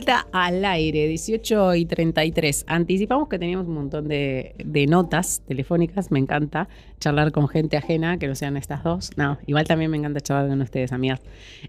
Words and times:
Vuelta 0.00 0.26
al 0.32 0.64
aire, 0.64 1.08
18 1.08 1.74
y 1.74 1.84
33. 1.84 2.64
Anticipamos 2.66 3.28
que 3.28 3.38
teníamos 3.38 3.66
un 3.66 3.74
montón 3.74 4.08
de, 4.08 4.54
de 4.56 4.86
notas 4.86 5.42
telefónicas. 5.46 6.10
Me 6.10 6.18
encanta 6.18 6.70
charlar 6.98 7.32
con 7.32 7.48
gente 7.48 7.76
ajena, 7.76 8.18
que 8.18 8.26
no 8.26 8.34
sean 8.34 8.56
estas 8.56 8.82
dos. 8.82 9.10
No, 9.18 9.36
igual 9.46 9.66
también 9.66 9.90
me 9.90 9.98
encanta 9.98 10.22
charlar 10.22 10.48
con 10.48 10.62
ustedes, 10.62 10.92
amigas. 10.92 11.20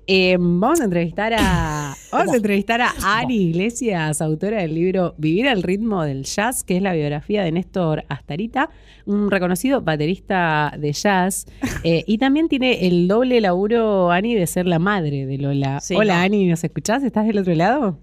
Eh, 0.08 0.38
vamos 0.40 0.80
a 0.80 0.86
entrevistar 0.86 1.34
a. 1.38 1.94
Vamos 2.14 2.34
a 2.34 2.38
entrevistar 2.38 2.82
a 2.82 2.94
Ani 3.04 3.36
Iglesias, 3.36 4.22
autora 4.22 4.62
del 4.62 4.76
libro 4.76 5.14
Vivir 5.18 5.50
al 5.50 5.62
ritmo 5.64 6.04
del 6.04 6.24
jazz, 6.24 6.64
que 6.64 6.78
es 6.78 6.84
la 6.84 6.94
biografía 6.94 7.44
de 7.44 7.52
Néstor 7.52 8.06
Astarita, 8.08 8.70
un 9.06 9.30
reconocido 9.30 9.82
baterista 9.82 10.74
de 10.78 10.94
jazz. 10.94 11.48
eh, 11.84 12.06
y 12.08 12.18
también 12.18 12.48
tiene 12.48 12.88
el 12.88 13.10
doble 13.10 13.42
laburo, 13.42 14.10
Ani, 14.10 14.36
de 14.36 14.48
ser 14.48 14.68
la 14.68 14.80
madre 14.80 15.26
de 15.26 15.38
Lola. 15.38 15.82
Sí, 15.82 15.96
Hola, 15.96 16.18
no. 16.18 16.24
Ani, 16.24 16.48
¿nos 16.48 16.64
escuchás? 16.64 17.04
¿Estás 17.04 17.28
del 17.28 17.38
otro 17.38 17.54
lado? 17.56 18.00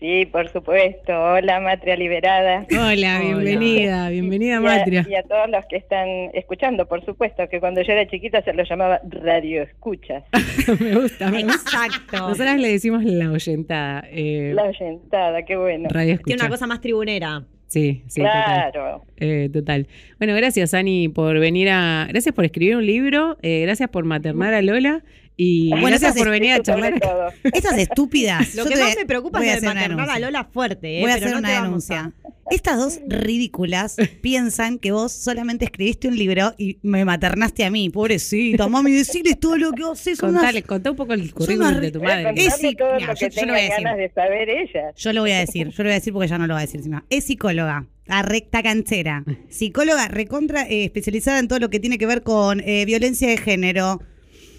Sí, 0.00 0.26
por 0.26 0.48
supuesto. 0.52 1.12
Hola, 1.12 1.58
Matria 1.58 1.96
Liberada. 1.96 2.64
Hola, 2.70 3.18
bienvenida, 3.20 4.08
bienvenida, 4.10 4.52
Y 4.52 4.56
a- 4.56 4.60
Matria. 4.60 5.06
Y 5.08 5.14
a, 5.16 5.22
todos 5.24 5.50
los 5.50 5.64
que 5.66 5.76
están 5.76 6.06
escuchando, 6.34 6.86
por 6.86 7.04
supuesto, 7.04 7.48
que 7.48 7.58
cuando 7.58 7.82
yo 7.82 7.92
era 7.92 8.06
chiquita 8.08 8.40
se 8.42 8.52
lo 8.52 8.62
llamaba 8.62 9.00
radio 9.08 9.62
escuchas. 9.62 10.22
me 10.80 10.94
gusta, 10.94 11.30
me 11.32 11.42
gusta. 11.42 11.62
Exacto. 11.88 12.16
Nosotras 12.28 12.60
le 12.60 12.68
decimos 12.68 13.02
la 13.04 13.32
oyentada. 13.32 14.04
eh, 14.10 14.52
La 14.54 14.64
oyentada, 14.64 15.42
qué 15.44 15.56
bueno. 15.56 15.88
radio 15.90 16.12
escucha. 16.14 16.26
Tiene 16.26 16.42
una 16.42 16.50
cosa 16.50 16.66
más 16.68 16.80
tribunera. 16.80 17.42
Sí, 17.66 18.02
sí, 18.06 18.22
total. 18.22 18.44
claro. 18.72 19.02
Eh, 19.18 19.50
total. 19.52 19.88
Bueno, 20.18 20.34
gracias, 20.36 20.72
Ani, 20.74 21.08
por 21.08 21.38
venir 21.40 21.68
a. 21.70 22.06
Gracias 22.08 22.34
por 22.34 22.44
escribir 22.44 22.76
un 22.76 22.86
libro. 22.86 23.36
eh, 23.42 23.62
gracias 23.62 23.90
por 23.90 24.04
maternar 24.04 24.54
a 24.54 24.62
Lola. 24.62 25.02
Y 25.40 25.70
Bueno, 25.70 25.86
gracias 25.86 26.10
esas 26.16 26.22
por 26.24 26.30
venir 26.32 26.50
a 26.50 26.60
charlar. 26.62 26.94
Estas 27.44 27.78
estúpidas. 27.78 28.56
Lo 28.56 28.64
que 28.66 28.74
más 28.76 28.96
me 28.96 29.06
preocupa 29.06 29.38
a 29.38 29.46
es 29.46 29.62
lo 29.62 29.68
de 29.68 29.74
maternar 29.74 30.10
a. 30.10 30.18
Lola 30.18 30.42
fuerte, 30.44 30.98
¿eh? 30.98 31.00
Voy 31.02 31.12
a 31.12 31.14
pero 31.14 31.26
hacer 31.26 31.32
no 31.34 31.38
una 31.38 31.58
a- 31.58 31.62
denuncia. 31.62 32.12
Estas 32.50 32.76
dos 32.78 32.98
ridículas 33.06 33.94
piensan 34.20 34.78
que 34.80 34.90
vos 34.90 35.12
solamente 35.12 35.64
escribiste 35.66 36.08
un 36.08 36.16
libro 36.16 36.54
y 36.58 36.78
me 36.82 37.04
maternaste 37.04 37.64
a 37.64 37.70
mí. 37.70 37.88
Pobrecita, 37.88 38.66
mami, 38.66 38.90
decirles 38.90 39.38
todo 39.38 39.56
lo 39.56 39.70
que 39.72 39.84
vos 39.84 40.00
haces. 40.00 40.18
son 40.18 40.30
unas- 40.30 40.40
Contale, 40.42 40.62
contá 40.64 40.90
un 40.90 40.96
poco 40.96 41.12
el 41.12 41.32
currículum 41.32 41.68
unas- 41.68 41.80
de 41.82 41.90
tu 41.92 42.00
a 42.00 42.02
madre. 42.02 42.32
Es 42.36 42.54
todo 42.58 42.94
mira, 42.94 43.06
lo 43.06 43.14
que 43.14 43.28
yo- 43.30 43.40
yo 43.40 43.46
lo 43.46 43.52
voy 43.52 43.60
a 43.60 43.62
decir. 43.62 43.84
ganas 43.84 43.96
de 43.98 44.10
saber 44.12 44.50
ella. 44.50 44.92
Yo 44.96 45.12
lo 45.12 45.20
voy 45.20 45.30
a 45.30 45.38
decir, 45.38 45.68
yo 45.68 45.82
lo 45.84 45.88
voy 45.88 45.92
a 45.92 45.94
decir 45.94 46.12
porque 46.12 46.28
ya 46.28 46.38
no 46.38 46.46
lo 46.48 46.54
va 46.54 46.58
a 46.58 46.62
decir 46.62 46.78
encima. 46.78 47.04
Es 47.10 47.24
psicóloga, 47.26 47.86
la 48.06 48.22
recta 48.22 48.60
canchera. 48.64 49.22
Psicóloga 49.50 50.08
recontra 50.08 50.62
eh, 50.62 50.84
especializada 50.84 51.38
en 51.38 51.46
todo 51.46 51.60
lo 51.60 51.70
que 51.70 51.78
tiene 51.78 51.96
que 51.96 52.06
ver 52.06 52.24
con 52.24 52.60
eh, 52.60 52.84
violencia 52.86 53.28
de 53.28 53.36
género. 53.36 54.02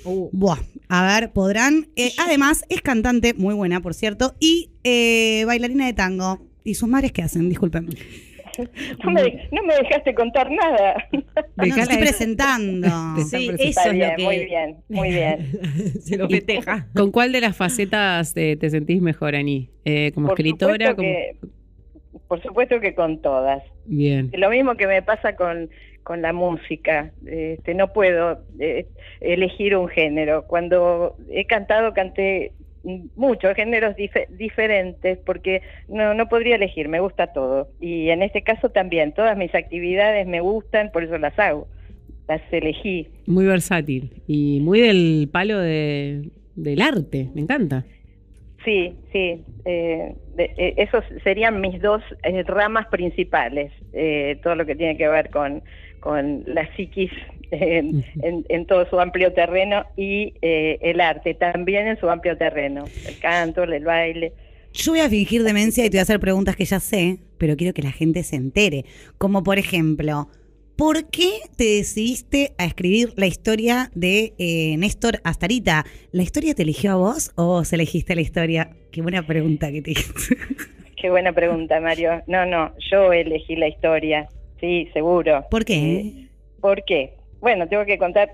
Uh, 0.05 0.29
Buah, 0.31 0.59
a 0.87 1.05
ver, 1.19 1.31
podrán. 1.31 1.87
Eh, 1.95 2.11
además, 2.19 2.63
es 2.69 2.81
cantante, 2.81 3.33
muy 3.33 3.53
buena, 3.53 3.81
por 3.81 3.93
cierto, 3.93 4.35
y 4.39 4.71
eh, 4.83 5.43
bailarina 5.45 5.85
de 5.85 5.93
tango. 5.93 6.39
¿Y 6.63 6.75
sus 6.75 6.87
madres 6.89 7.11
qué 7.11 7.21
hacen? 7.23 7.49
Disculpen. 7.49 7.89
No 9.05 9.11
me, 9.11 9.47
no 9.53 9.63
me 9.63 9.73
dejaste 9.73 10.13
contar 10.13 10.51
nada. 10.51 11.07
No, 11.11 11.21
te 11.21 11.65
Dejala 11.65 11.83
estoy 11.83 11.95
ahí. 11.97 12.01
presentando. 12.03 12.87
Te 13.15 13.23
Sí, 13.23 13.47
presentando. 13.47 13.59
eso 13.69 13.89
es 13.89 13.93
bien, 13.95 14.09
lo 14.09 14.15
que... 14.17 14.23
muy 14.23 14.45
bien, 14.45 14.77
muy 14.89 15.09
bien. 15.11 16.01
Se 16.01 16.17
lo 16.17 16.27
festeja. 16.27 16.87
¿Con 16.93 17.11
cuál 17.11 17.31
de 17.31 17.39
las 17.39 17.55
facetas 17.55 18.33
te, 18.33 18.57
te 18.57 18.69
sentís 18.69 19.01
mejor, 19.01 19.35
Ani? 19.35 19.69
Eh, 19.85 20.11
¿Como 20.13 20.27
Por 20.27 20.39
escritora? 20.39 20.89
supuesto 20.89 20.95
Como... 20.97 21.07
que- 21.07 21.35
por 22.27 22.43
supuesto 22.43 22.79
que 22.81 22.93
con 22.95 23.21
todas. 23.21 23.63
Bien. 23.85 24.29
Lo 24.33 24.49
mismo 24.49 24.75
que 24.75 24.87
me 24.87 25.01
pasa 25.03 25.35
con, 25.37 25.69
con 26.03 26.21
la 26.21 26.33
música. 26.33 27.11
Este, 27.25 27.73
no 27.73 27.93
puedo 27.93 28.39
eh, 28.59 28.87
elegir 29.21 29.75
un 29.77 29.87
género. 29.87 30.45
Cuando 30.47 31.15
he 31.31 31.45
cantado, 31.45 31.93
canté 31.93 32.51
muchos 33.15 33.53
géneros 33.55 33.95
dife- 33.97 34.27
diferentes 34.29 35.17
porque 35.25 35.61
no, 35.87 36.13
no 36.13 36.27
podría 36.29 36.55
elegir, 36.55 36.87
me 36.87 36.99
gusta 37.01 37.27
todo. 37.33 37.67
Y 37.81 38.09
en 38.09 38.23
este 38.23 38.41
caso 38.41 38.69
también, 38.69 39.13
todas 39.13 39.37
mis 39.37 39.53
actividades 39.53 40.25
me 40.27 40.39
gustan, 40.41 40.91
por 40.91 41.03
eso 41.03 41.17
las 41.17 41.37
hago. 41.37 41.67
Las 42.27 42.41
elegí. 42.51 43.07
Muy 43.25 43.45
versátil 43.45 44.21
y 44.27 44.59
muy 44.61 44.81
del 44.81 45.29
palo 45.31 45.57
de, 45.59 46.29
del 46.55 46.81
arte. 46.81 47.27
Me 47.33 47.41
encanta. 47.41 47.83
Sí, 48.65 48.95
sí. 49.11 49.43
eh, 49.65 50.15
de- 50.35 50.53
eh, 50.57 50.73
esos 50.77 51.03
serían 51.23 51.59
mis 51.61 51.81
dos 51.81 52.01
eh, 52.23 52.43
ramas 52.43 52.87
principales. 52.87 53.71
eh, 53.93 54.37
todo 54.43 54.55
lo 54.55 54.65
que 54.65 54.75
tiene 54.75 54.95
que 54.97 55.07
ver 55.07 55.29
con, 55.31 55.63
con 55.99 56.43
la 56.47 56.67
psiquis 56.75 57.11
en, 57.51 58.03
en- 58.21 58.45
en 58.49 58.65
todo 58.65 58.87
su 58.89 58.99
amplio 58.99 59.33
terreno 59.33 59.85
y 59.97 60.33
eh, 60.41 60.77
el 60.81 61.01
arte 61.01 61.33
también 61.33 61.87
en 61.87 61.99
su 61.99 62.09
amplio 62.09 62.37
terreno. 62.37 62.85
El 63.07 63.17
canto, 63.19 63.63
el 63.63 63.83
baile. 63.83 64.33
Yo 64.73 64.91
voy 64.91 64.99
a 65.01 65.09
fingir 65.09 65.43
demencia 65.43 65.83
y 65.85 65.89
te 65.89 65.97
voy 65.97 65.99
a 65.99 66.03
hacer 66.03 66.19
preguntas 66.19 66.55
que 66.55 66.65
ya 66.65 66.79
sé, 66.79 67.17
pero 67.39 67.55
quiero 67.57 67.73
que 67.73 67.81
la 67.81 67.91
gente 67.91 68.21
se 68.23 68.35
entere. 68.35 68.85
Como 69.17 69.41
por 69.43 69.57
ejemplo, 69.57 70.27
¿por 70.75 71.09
qué 71.09 71.31
te 71.57 71.63
decidiste 71.77 72.51
a 72.59 72.65
escribir 72.65 73.09
la 73.15 73.25
historia 73.25 73.89
de 73.95 74.33
eh, 74.37 74.77
Néstor 74.77 75.19
Astarita? 75.23 75.85
¿La 76.11 76.21
historia 76.21 76.53
te 76.53 76.61
eligió 76.61 76.91
a 76.91 76.95
vos 76.97 77.31
o 77.35 77.45
vos 77.47 77.73
elegiste 77.73 78.13
la 78.13 78.21
historia? 78.21 78.69
Qué 78.91 79.01
buena 79.01 79.25
pregunta 79.25 79.71
que 79.71 79.81
te 79.81 79.91
hice. 79.91 80.35
Qué 81.01 81.09
buena 81.09 81.33
pregunta, 81.33 81.79
Mario. 81.79 82.21
No, 82.27 82.45
no, 82.45 82.71
yo 82.91 83.11
elegí 83.11 83.55
la 83.55 83.69
historia. 83.69 84.27
Sí, 84.59 84.89
seguro. 84.93 85.45
¿Por 85.49 85.65
qué? 85.65 85.73
Eh, 85.73 86.27
¿Por 86.59 86.83
qué? 86.83 87.13
Bueno, 87.41 87.67
tengo 87.69 87.85
que 87.85 87.97
contar, 87.97 88.31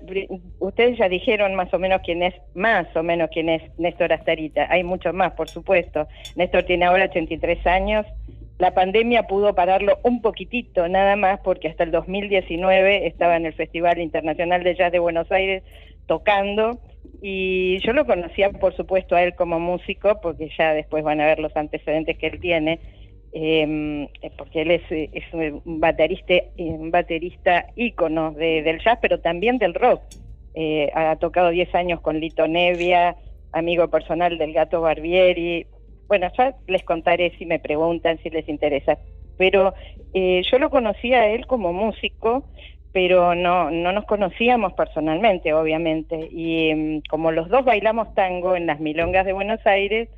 ustedes 0.58 0.98
ya 0.98 1.08
dijeron 1.08 1.54
más 1.54 1.72
o 1.72 1.78
menos 1.78 2.00
quién 2.04 2.24
es, 2.24 2.34
más 2.54 2.88
o 2.96 3.04
menos 3.04 3.30
quién 3.32 3.48
es 3.48 3.62
Néstor 3.78 4.12
Astarita. 4.12 4.66
Hay 4.68 4.82
muchos 4.82 5.14
más, 5.14 5.32
por 5.34 5.48
supuesto. 5.48 6.08
Néstor 6.34 6.64
tiene 6.64 6.86
ahora 6.86 7.04
83 7.04 7.64
años. 7.68 8.04
La 8.58 8.74
pandemia 8.74 9.24
pudo 9.24 9.54
pararlo 9.54 9.98
un 10.02 10.22
poquitito, 10.22 10.88
nada 10.88 11.14
más, 11.14 11.38
porque 11.40 11.68
hasta 11.68 11.84
el 11.84 11.92
2019 11.92 13.06
estaba 13.06 13.36
en 13.36 13.46
el 13.46 13.52
Festival 13.52 13.98
Internacional 13.98 14.64
de 14.64 14.74
Jazz 14.74 14.90
de 14.90 14.98
Buenos 14.98 15.30
Aires 15.30 15.62
tocando. 16.06 16.80
Y 17.22 17.78
yo 17.86 17.92
lo 17.92 18.06
conocía, 18.06 18.50
por 18.50 18.74
supuesto, 18.74 19.14
a 19.14 19.22
él 19.22 19.36
como 19.36 19.60
músico, 19.60 20.20
porque 20.20 20.50
ya 20.58 20.72
después 20.72 21.04
van 21.04 21.20
a 21.20 21.26
ver 21.26 21.38
los 21.38 21.56
antecedentes 21.56 22.18
que 22.18 22.26
él 22.26 22.40
tiene 22.40 22.80
eh, 23.38 24.08
porque 24.38 24.62
él 24.62 24.70
es, 24.70 24.82
un 25.32 25.78
baterista, 25.78 26.34
un 26.56 26.90
baterista 26.90 27.66
ícono 27.76 28.32
de- 28.32 28.62
del 28.62 28.80
jazz, 28.82 28.98
pero 29.02 29.20
también 29.20 29.58
del 29.58 29.74
rock. 29.74 30.00
Eh, 30.54 30.90
ha 30.94 31.16
tocado 31.16 31.50
10 31.50 31.74
años 31.74 32.00
con 32.00 32.18
Lito 32.18 32.48
Nevia, 32.48 33.14
amigo 33.52 33.88
personal 33.88 34.38
del 34.38 34.54
Gato 34.54 34.80
Barbieri. 34.80 35.66
Bueno, 36.08 36.30
ya 36.38 36.54
les 36.66 36.82
contaré 36.84 37.32
si 37.36 37.44
me 37.44 37.58
preguntan, 37.58 38.18
si 38.22 38.30
les 38.30 38.48
interesa. 38.48 38.98
Pero 39.36 39.74
eh, 40.14 40.40
yo 40.50 40.58
lo 40.58 40.70
conocía 40.70 41.20
a 41.20 41.26
él 41.26 41.46
como 41.46 41.74
músico, 41.74 42.44
pero 42.92 43.34
no, 43.34 43.70
no 43.70 43.92
nos 43.92 44.06
conocíamos 44.06 44.72
personalmente, 44.72 45.52
obviamente. 45.52 46.26
Y 46.32 46.70
em, 46.70 47.02
como 47.10 47.32
los 47.32 47.50
dos 47.50 47.66
bailamos 47.66 48.14
tango 48.14 48.56
en 48.56 48.66
las 48.66 48.80
milongas 48.80 49.26
de 49.26 49.34
Buenos 49.34 49.60
Aires, 49.66 50.08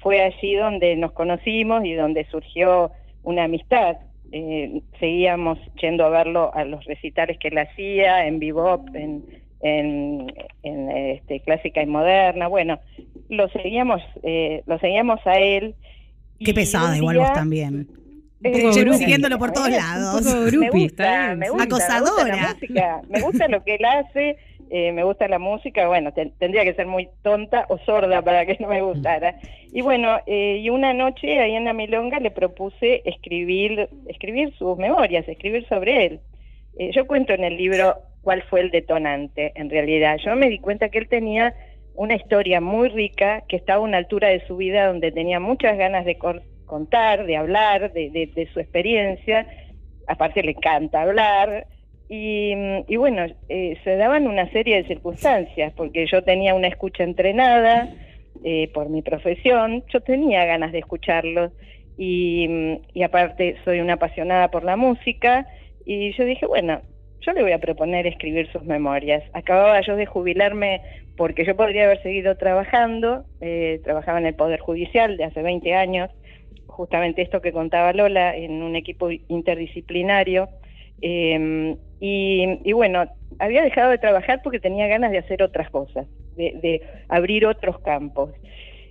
fue 0.00 0.22
allí 0.22 0.54
donde 0.54 0.96
nos 0.96 1.12
conocimos 1.12 1.84
y 1.84 1.94
donde 1.94 2.24
surgió 2.30 2.90
una 3.22 3.44
amistad. 3.44 3.96
Eh, 4.30 4.82
seguíamos 5.00 5.58
yendo 5.80 6.04
a 6.04 6.10
verlo 6.10 6.54
a 6.54 6.64
los 6.64 6.84
recitales 6.84 7.38
que 7.38 7.48
él 7.48 7.58
hacía, 7.58 8.26
en 8.26 8.38
bebop, 8.38 8.86
en, 8.94 9.24
en, 9.60 10.32
en, 10.62 10.90
este, 10.90 11.40
clásica 11.40 11.82
y 11.82 11.86
moderna. 11.86 12.46
Bueno, 12.48 12.78
lo 13.28 13.48
seguíamos, 13.48 14.02
eh, 14.22 14.62
lo 14.66 14.78
seguíamos 14.78 15.18
a 15.26 15.38
él. 15.38 15.74
Qué 16.38 16.52
pesada 16.54 16.96
igual 16.96 17.16
día- 17.16 17.24
vos 17.24 17.32
también. 17.32 17.88
Eh, 18.44 18.70
siguiéndolo 18.96 19.36
por 19.36 19.50
todos 19.50 19.68
me 19.68 19.76
lados. 19.78 20.22
Me 20.24 20.30
gusta, 20.30 20.36
está 20.38 20.50
bien, 20.50 20.60
me 20.60 20.70
sí. 20.70 20.82
gusta, 20.82 21.34
me 21.36 21.50
gusta 21.50 21.64
Acosadora. 21.64 22.36
la 22.36 22.54
música, 22.54 23.02
me 23.08 23.20
gusta 23.20 23.48
lo 23.48 23.64
que 23.64 23.74
él 23.74 23.84
hace, 23.84 24.36
eh, 24.70 24.92
me 24.92 25.04
gusta 25.04 25.28
la 25.28 25.38
música, 25.38 25.86
bueno, 25.88 26.12
te- 26.12 26.32
tendría 26.38 26.64
que 26.64 26.74
ser 26.74 26.86
muy 26.86 27.08
tonta 27.22 27.66
o 27.68 27.78
sorda 27.78 28.22
para 28.22 28.46
que 28.46 28.56
no 28.60 28.68
me 28.68 28.82
gustara. 28.82 29.36
Y 29.70 29.82
bueno, 29.82 30.20
eh, 30.26 30.58
y 30.60 30.70
una 30.70 30.94
noche 30.94 31.38
ahí 31.40 31.54
en 31.54 31.64
la 31.64 31.72
Milonga 31.72 32.20
le 32.20 32.30
propuse 32.30 33.02
escribir, 33.04 33.88
escribir 34.06 34.54
sus 34.58 34.76
memorias, 34.78 35.28
escribir 35.28 35.66
sobre 35.68 36.06
él. 36.06 36.20
Eh, 36.78 36.90
yo 36.92 37.06
cuento 37.06 37.32
en 37.32 37.44
el 37.44 37.56
libro 37.56 37.96
cuál 38.22 38.42
fue 38.44 38.60
el 38.60 38.70
detonante, 38.70 39.52
en 39.54 39.70
realidad. 39.70 40.18
Yo 40.24 40.34
me 40.36 40.48
di 40.48 40.58
cuenta 40.58 40.88
que 40.90 40.98
él 40.98 41.08
tenía 41.08 41.54
una 41.94 42.14
historia 42.14 42.60
muy 42.60 42.88
rica, 42.88 43.44
que 43.48 43.56
estaba 43.56 43.78
a 43.80 43.82
una 43.82 43.98
altura 43.98 44.28
de 44.28 44.46
su 44.46 44.56
vida 44.56 44.86
donde 44.86 45.10
tenía 45.12 45.40
muchas 45.40 45.76
ganas 45.76 46.04
de 46.04 46.16
contar, 46.64 47.26
de 47.26 47.36
hablar, 47.36 47.92
de, 47.92 48.10
de- 48.10 48.30
de 48.34 48.46
su 48.52 48.60
experiencia. 48.60 49.46
Aparte 50.06 50.42
le 50.42 50.52
encanta 50.52 51.02
hablar. 51.02 51.66
Y, 52.08 52.54
mm, 52.56 52.84
y 52.88 52.96
bueno, 52.96 53.26
eh, 53.48 53.76
se 53.84 53.96
daban 53.96 54.26
una 54.26 54.50
serie 54.50 54.76
de 54.76 54.88
circunstancias, 54.88 55.72
porque 55.76 56.06
yo 56.06 56.22
tenía 56.22 56.54
una 56.54 56.68
escucha 56.68 57.04
entrenada 57.04 57.88
eh, 58.44 58.70
por 58.72 58.88
mi 58.88 59.02
profesión, 59.02 59.84
yo 59.92 60.00
tenía 60.00 60.44
ganas 60.44 60.72
de 60.72 60.78
escucharlo. 60.78 61.52
Y, 61.96 62.46
mm, 62.48 62.76
y 62.94 63.02
aparte 63.02 63.56
soy 63.64 63.80
una 63.80 63.94
apasionada 63.94 64.50
por 64.50 64.64
la 64.64 64.76
música. 64.76 65.46
Y 65.84 66.12
yo 66.12 66.24
dije, 66.24 66.46
bueno, 66.46 66.80
yo 67.20 67.32
le 67.32 67.42
voy 67.42 67.52
a 67.52 67.58
proponer 67.58 68.06
escribir 68.06 68.50
sus 68.52 68.62
memorias. 68.64 69.22
Acababa 69.32 69.80
yo 69.82 69.96
de 69.96 70.06
jubilarme 70.06 70.80
porque 71.16 71.44
yo 71.44 71.56
podría 71.56 71.84
haber 71.84 72.00
seguido 72.02 72.36
trabajando, 72.36 73.24
eh, 73.40 73.80
trabajaba 73.82 74.18
en 74.18 74.26
el 74.26 74.34
Poder 74.34 74.60
Judicial 74.60 75.16
de 75.16 75.24
hace 75.24 75.42
20 75.42 75.74
años, 75.74 76.10
justamente 76.66 77.22
esto 77.22 77.40
que 77.40 77.52
contaba 77.52 77.92
Lola, 77.92 78.36
en 78.36 78.62
un 78.62 78.76
equipo 78.76 79.10
interdisciplinario. 79.10 80.48
Eh, 81.02 81.76
y, 82.00 82.72
bueno, 82.72 83.04
había 83.38 83.62
dejado 83.62 83.90
de 83.90 83.98
trabajar 83.98 84.40
porque 84.42 84.60
tenía 84.60 84.86
ganas 84.86 85.10
de 85.10 85.18
hacer 85.18 85.42
otras 85.42 85.70
cosas, 85.70 86.06
de, 86.36 86.52
de 86.62 86.82
abrir 87.08 87.46
otros 87.46 87.80
campos. 87.80 88.30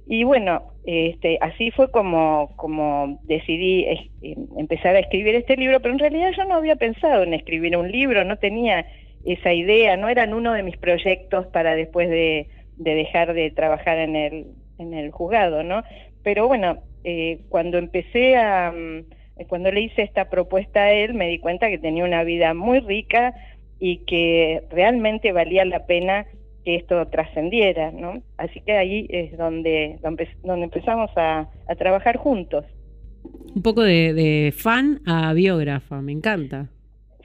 Y 0.10 0.24
bueno, 0.24 0.64
este, 0.86 1.38
así 1.42 1.70
fue 1.72 1.92
como, 1.92 2.54
como 2.56 3.20
decidí 3.24 3.86
em, 4.22 4.48
empezar 4.58 4.96
a 4.96 5.00
escribir 5.00 5.36
este 5.36 5.58
libro, 5.58 5.82
pero 5.82 5.94
en 5.94 6.00
realidad 6.00 6.32
yo 6.36 6.46
no 6.46 6.56
había 6.56 6.78
pensado 6.78 7.24
en 7.24 7.34
escribir 7.34 7.76
un 7.76 7.92
libro, 7.92 8.24
no 8.24 8.38
tenía 8.38 8.86
esa 9.26 9.52
idea, 9.52 9.98
no 9.98 10.08
eran 10.08 10.34
uno 10.34 10.54
de 10.54 10.64
mis 10.64 10.78
proyectos 10.78 11.48
para 11.48 11.76
después 11.76 12.10
de, 12.10 12.48
de 12.78 12.96
dejar 12.96 13.34
de 13.34 13.52
trabajar 13.52 13.98
en 13.98 14.16
el, 14.16 14.46
en 14.78 14.94
el 14.94 15.12
juzgado, 15.12 15.64
¿no? 15.64 15.84
Pero 16.24 16.48
bueno, 16.48 16.78
eh, 17.04 17.42
cuando 17.50 17.78
empecé 17.78 18.38
a, 18.38 18.72
mm, 18.72 19.04
cuando 19.48 19.72
le 19.72 19.82
hice 19.82 20.02
esta 20.02 20.30
propuesta 20.30 20.82
a 20.84 20.92
él, 20.92 21.14
me 21.14 21.28
di 21.28 21.40
cuenta 21.40 21.70
que 21.70 21.78
tenía 21.78 22.04
una 22.04 22.24
vida 22.24 22.54
muy 22.54 22.80
rica 22.80 23.34
y 23.80 24.00
que 24.06 24.64
realmente 24.72 25.32
valía 25.32 25.64
la 25.66 25.86
pena 25.86 26.26
que 26.66 26.76
esto 26.76 27.08
trascendiera, 27.08 27.92
¿no? 27.92 28.22
Así 28.38 28.60
que 28.62 28.74
ahí 28.74 29.08
es 29.10 29.38
donde, 29.38 29.98
donde 30.02 30.64
empezamos 30.66 31.10
a, 31.16 31.50
a 31.68 31.76
trabajar 31.76 32.18
juntos. 32.18 32.66
Un 33.56 33.62
poco 33.62 33.84
de, 33.84 34.14
de 34.14 34.52
fan 34.52 35.00
a 35.06 35.34
biógrafa, 35.34 36.02
me 36.02 36.12
encanta. 36.12 36.70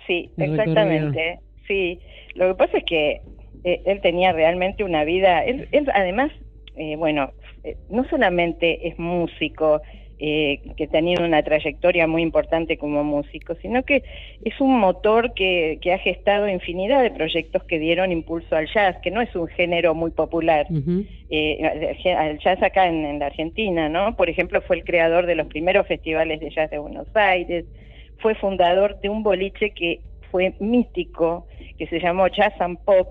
Sí, 0.06 0.30
exactamente. 0.36 1.40
Sí, 1.66 1.98
lo 2.34 2.48
que 2.48 2.54
pasa 2.54 2.78
es 2.78 2.84
que 2.84 3.20
eh, 3.64 3.82
él 3.86 4.00
tenía 4.00 4.32
realmente 4.32 4.84
una 4.84 5.04
vida, 5.04 5.44
él, 5.44 5.68
él 5.72 5.86
además, 5.94 6.30
eh, 6.76 6.96
bueno, 6.96 7.30
eh, 7.64 7.76
no 7.90 8.04
solamente 8.08 8.88
es 8.88 8.98
músico, 8.98 9.80
eh, 10.18 10.60
que 10.76 10.86
tenido 10.86 11.24
una 11.24 11.42
trayectoria 11.42 12.06
muy 12.06 12.22
importante 12.22 12.76
como 12.76 13.02
músico, 13.02 13.54
sino 13.62 13.82
que 13.82 14.04
es 14.44 14.60
un 14.60 14.78
motor 14.78 15.34
que, 15.34 15.78
que 15.80 15.92
ha 15.92 15.98
gestado 15.98 16.48
infinidad 16.48 17.02
de 17.02 17.10
proyectos 17.10 17.64
que 17.64 17.78
dieron 17.78 18.12
impulso 18.12 18.54
al 18.54 18.68
jazz, 18.72 18.96
que 19.02 19.10
no 19.10 19.20
es 19.20 19.34
un 19.34 19.48
género 19.48 19.94
muy 19.94 20.10
popular. 20.10 20.66
Ujú. 20.70 21.04
eh, 21.30 22.14
al 22.16 22.38
jazz 22.38 22.62
acá 22.62 22.86
en, 22.86 23.04
en 23.04 23.18
la 23.18 23.26
Argentina, 23.26 23.88
¿no? 23.88 24.14
Por 24.16 24.28
ejemplo, 24.28 24.60
fue 24.62 24.76
el 24.76 24.84
creador 24.84 25.26
de 25.26 25.34
los 25.34 25.46
primeros 25.48 25.86
festivales 25.86 26.40
de 26.40 26.50
jazz 26.50 26.70
de 26.70 26.78
Buenos 26.78 27.08
Aires, 27.14 27.64
fue 28.18 28.34
fundador 28.36 29.00
de 29.00 29.08
un 29.08 29.22
boliche 29.22 29.70
que 29.70 30.00
fue 30.30 30.54
mítico, 30.60 31.46
que 31.78 31.86
se 31.88 32.00
llamó 32.00 32.28
Jazz 32.28 32.54
and 32.60 32.78
Pop, 32.84 33.08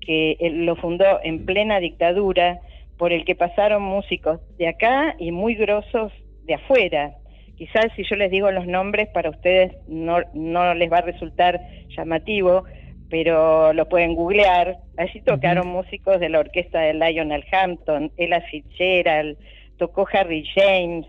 que 0.00 0.36
él 0.40 0.64
lo 0.64 0.76
fundó 0.76 1.20
en 1.22 1.44
plena 1.44 1.78
dictadura, 1.80 2.60
por 2.96 3.12
el 3.12 3.24
que 3.24 3.34
pasaron 3.34 3.82
músicos 3.82 4.40
de 4.58 4.68
acá 4.68 5.14
y 5.18 5.30
muy 5.30 5.54
grosos 5.54 6.12
de 6.48 6.54
afuera. 6.54 7.12
Quizás 7.56 7.86
si 7.94 8.02
yo 8.04 8.16
les 8.16 8.30
digo 8.30 8.50
los 8.50 8.66
nombres 8.66 9.08
para 9.08 9.30
ustedes 9.30 9.72
no, 9.86 10.18
no 10.32 10.74
les 10.74 10.90
va 10.90 10.98
a 10.98 11.02
resultar 11.02 11.60
llamativo, 11.96 12.64
pero 13.10 13.72
lo 13.72 13.88
pueden 13.88 14.14
googlear. 14.14 14.78
Allí 14.96 15.20
tocaron 15.20 15.68
músicos 15.68 16.18
de 16.18 16.28
la 16.28 16.40
orquesta 16.40 16.80
de 16.80 16.94
Lionel 16.94 17.44
Hampton, 17.52 18.10
Ella 18.16 18.40
Fitzgerald, 18.50 19.36
tocó 19.76 20.06
Harry 20.12 20.44
James, 20.54 21.06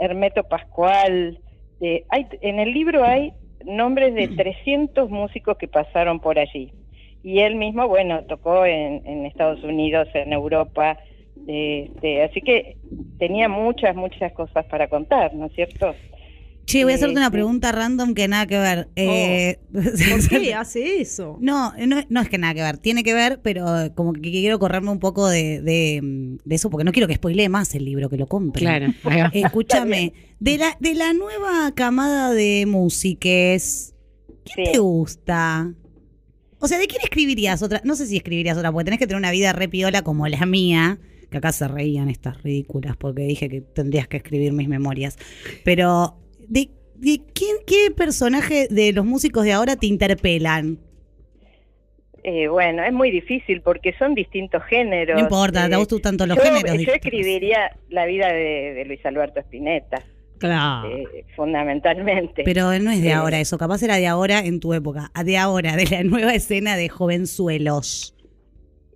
Hermeto 0.00 0.44
Pascual. 0.44 1.38
eh, 1.80 2.04
hay, 2.10 2.26
en 2.40 2.58
el 2.58 2.72
libro 2.72 3.04
hay 3.04 3.32
nombres 3.64 4.14
de 4.14 4.28
300 4.28 5.10
músicos 5.10 5.56
que 5.58 5.68
pasaron 5.68 6.20
por 6.20 6.38
allí. 6.38 6.72
Y 7.22 7.40
él 7.40 7.56
mismo, 7.56 7.86
bueno, 7.88 8.24
tocó 8.24 8.64
en, 8.64 9.02
en 9.04 9.26
Estados 9.26 9.62
Unidos, 9.64 10.08
en 10.14 10.32
Europa. 10.32 10.96
Este, 11.48 12.22
así 12.22 12.40
que 12.42 12.76
tenía 13.18 13.48
muchas, 13.48 13.96
muchas 13.96 14.32
cosas 14.32 14.66
para 14.66 14.88
contar, 14.88 15.34
¿no 15.34 15.46
es 15.46 15.52
cierto? 15.54 15.94
Che, 16.66 16.84
voy 16.84 16.92
a 16.92 16.96
hacerte 16.96 17.16
una 17.16 17.28
sí. 17.28 17.32
pregunta 17.32 17.72
random 17.72 18.12
que 18.12 18.28
nada 18.28 18.46
que 18.46 18.58
ver. 18.58 18.88
Eh, 18.94 19.56
¿Por 19.72 20.28
qué 20.28 20.52
hace 20.52 21.00
eso? 21.00 21.38
No, 21.40 21.72
no, 21.86 22.02
no 22.10 22.20
es 22.20 22.28
que 22.28 22.36
nada 22.36 22.52
que 22.52 22.60
ver, 22.60 22.76
tiene 22.76 23.02
que 23.02 23.14
ver, 23.14 23.40
pero 23.42 23.64
como 23.94 24.12
que 24.12 24.20
quiero 24.20 24.58
correrme 24.58 24.90
un 24.90 24.98
poco 24.98 25.26
de, 25.26 25.62
de, 25.62 26.00
de 26.44 26.54
eso, 26.54 26.68
porque 26.68 26.84
no 26.84 26.92
quiero 26.92 27.08
que 27.08 27.14
spoilee 27.14 27.48
más 27.48 27.74
el 27.74 27.86
libro, 27.86 28.10
que 28.10 28.18
lo 28.18 28.26
compre. 28.26 28.60
Claro. 28.60 28.88
Escúchame, 29.32 30.12
de 30.40 30.58
la, 30.58 30.76
de 30.78 30.92
la 30.94 31.14
nueva 31.14 31.72
camada 31.74 32.34
de 32.34 32.66
músiques, 32.66 33.94
¿quién 34.44 34.66
Sí. 34.66 34.72
te 34.72 34.78
gusta? 34.78 35.72
O 36.58 36.68
sea, 36.68 36.78
¿de 36.78 36.86
quién 36.86 37.00
escribirías 37.02 37.62
otra? 37.62 37.80
No 37.84 37.94
sé 37.94 38.06
si 38.06 38.18
escribirías 38.18 38.58
otra, 38.58 38.70
porque 38.72 38.84
tenés 38.84 38.98
que 38.98 39.06
tener 39.06 39.18
una 39.18 39.30
vida 39.30 39.54
re 39.54 39.68
piola 39.68 40.02
como 40.02 40.28
la 40.28 40.44
mía, 40.44 40.98
que 41.30 41.38
acá 41.38 41.52
se 41.52 41.68
reían 41.68 42.08
estas 42.08 42.42
ridículas, 42.42 42.96
porque 42.96 43.22
dije 43.22 43.48
que 43.48 43.60
tendrías 43.60 44.08
que 44.08 44.16
escribir 44.18 44.52
mis 44.52 44.68
memorias. 44.68 45.18
Pero, 45.64 46.16
¿de, 46.48 46.70
de 46.96 47.20
quién, 47.34 47.56
qué 47.66 47.90
personaje 47.94 48.68
de 48.70 48.92
los 48.92 49.04
músicos 49.04 49.44
de 49.44 49.52
ahora 49.52 49.76
te 49.76 49.86
interpelan? 49.86 50.78
Eh, 52.24 52.48
bueno, 52.48 52.82
es 52.82 52.92
muy 52.92 53.10
difícil 53.10 53.62
porque 53.62 53.94
son 53.98 54.14
distintos 54.14 54.62
géneros. 54.64 55.16
No 55.16 55.22
importa, 55.22 55.66
Eh, 55.66 55.70
te 55.70 55.76
gustan 55.76 56.00
tanto 56.02 56.26
los 56.26 56.36
yo, 56.36 56.42
géneros. 56.42 56.78
Yo 56.84 56.92
escribiría 56.92 57.70
la 57.90 58.06
vida 58.06 58.28
de, 58.32 58.74
de 58.74 58.84
Luis 58.86 59.04
Alberto 59.06 59.40
Spinetta, 59.40 60.02
Claro. 60.38 60.88
eh, 60.96 61.24
fundamentalmente. 61.36 62.42
Pero 62.44 62.76
no 62.80 62.90
es 62.90 63.02
de 63.02 63.08
Eh, 63.08 63.12
ahora 63.12 63.40
eso, 63.40 63.56
capaz 63.56 63.82
era 63.82 63.96
de 63.96 64.06
ahora 64.06 64.40
en 64.40 64.60
tu 64.60 64.74
época, 64.74 65.10
de 65.24 65.36
ahora, 65.38 65.76
de 65.76 65.86
la 65.86 66.02
nueva 66.02 66.34
escena 66.34 66.76
de 66.76 66.88
jovenzuelos. 66.88 68.14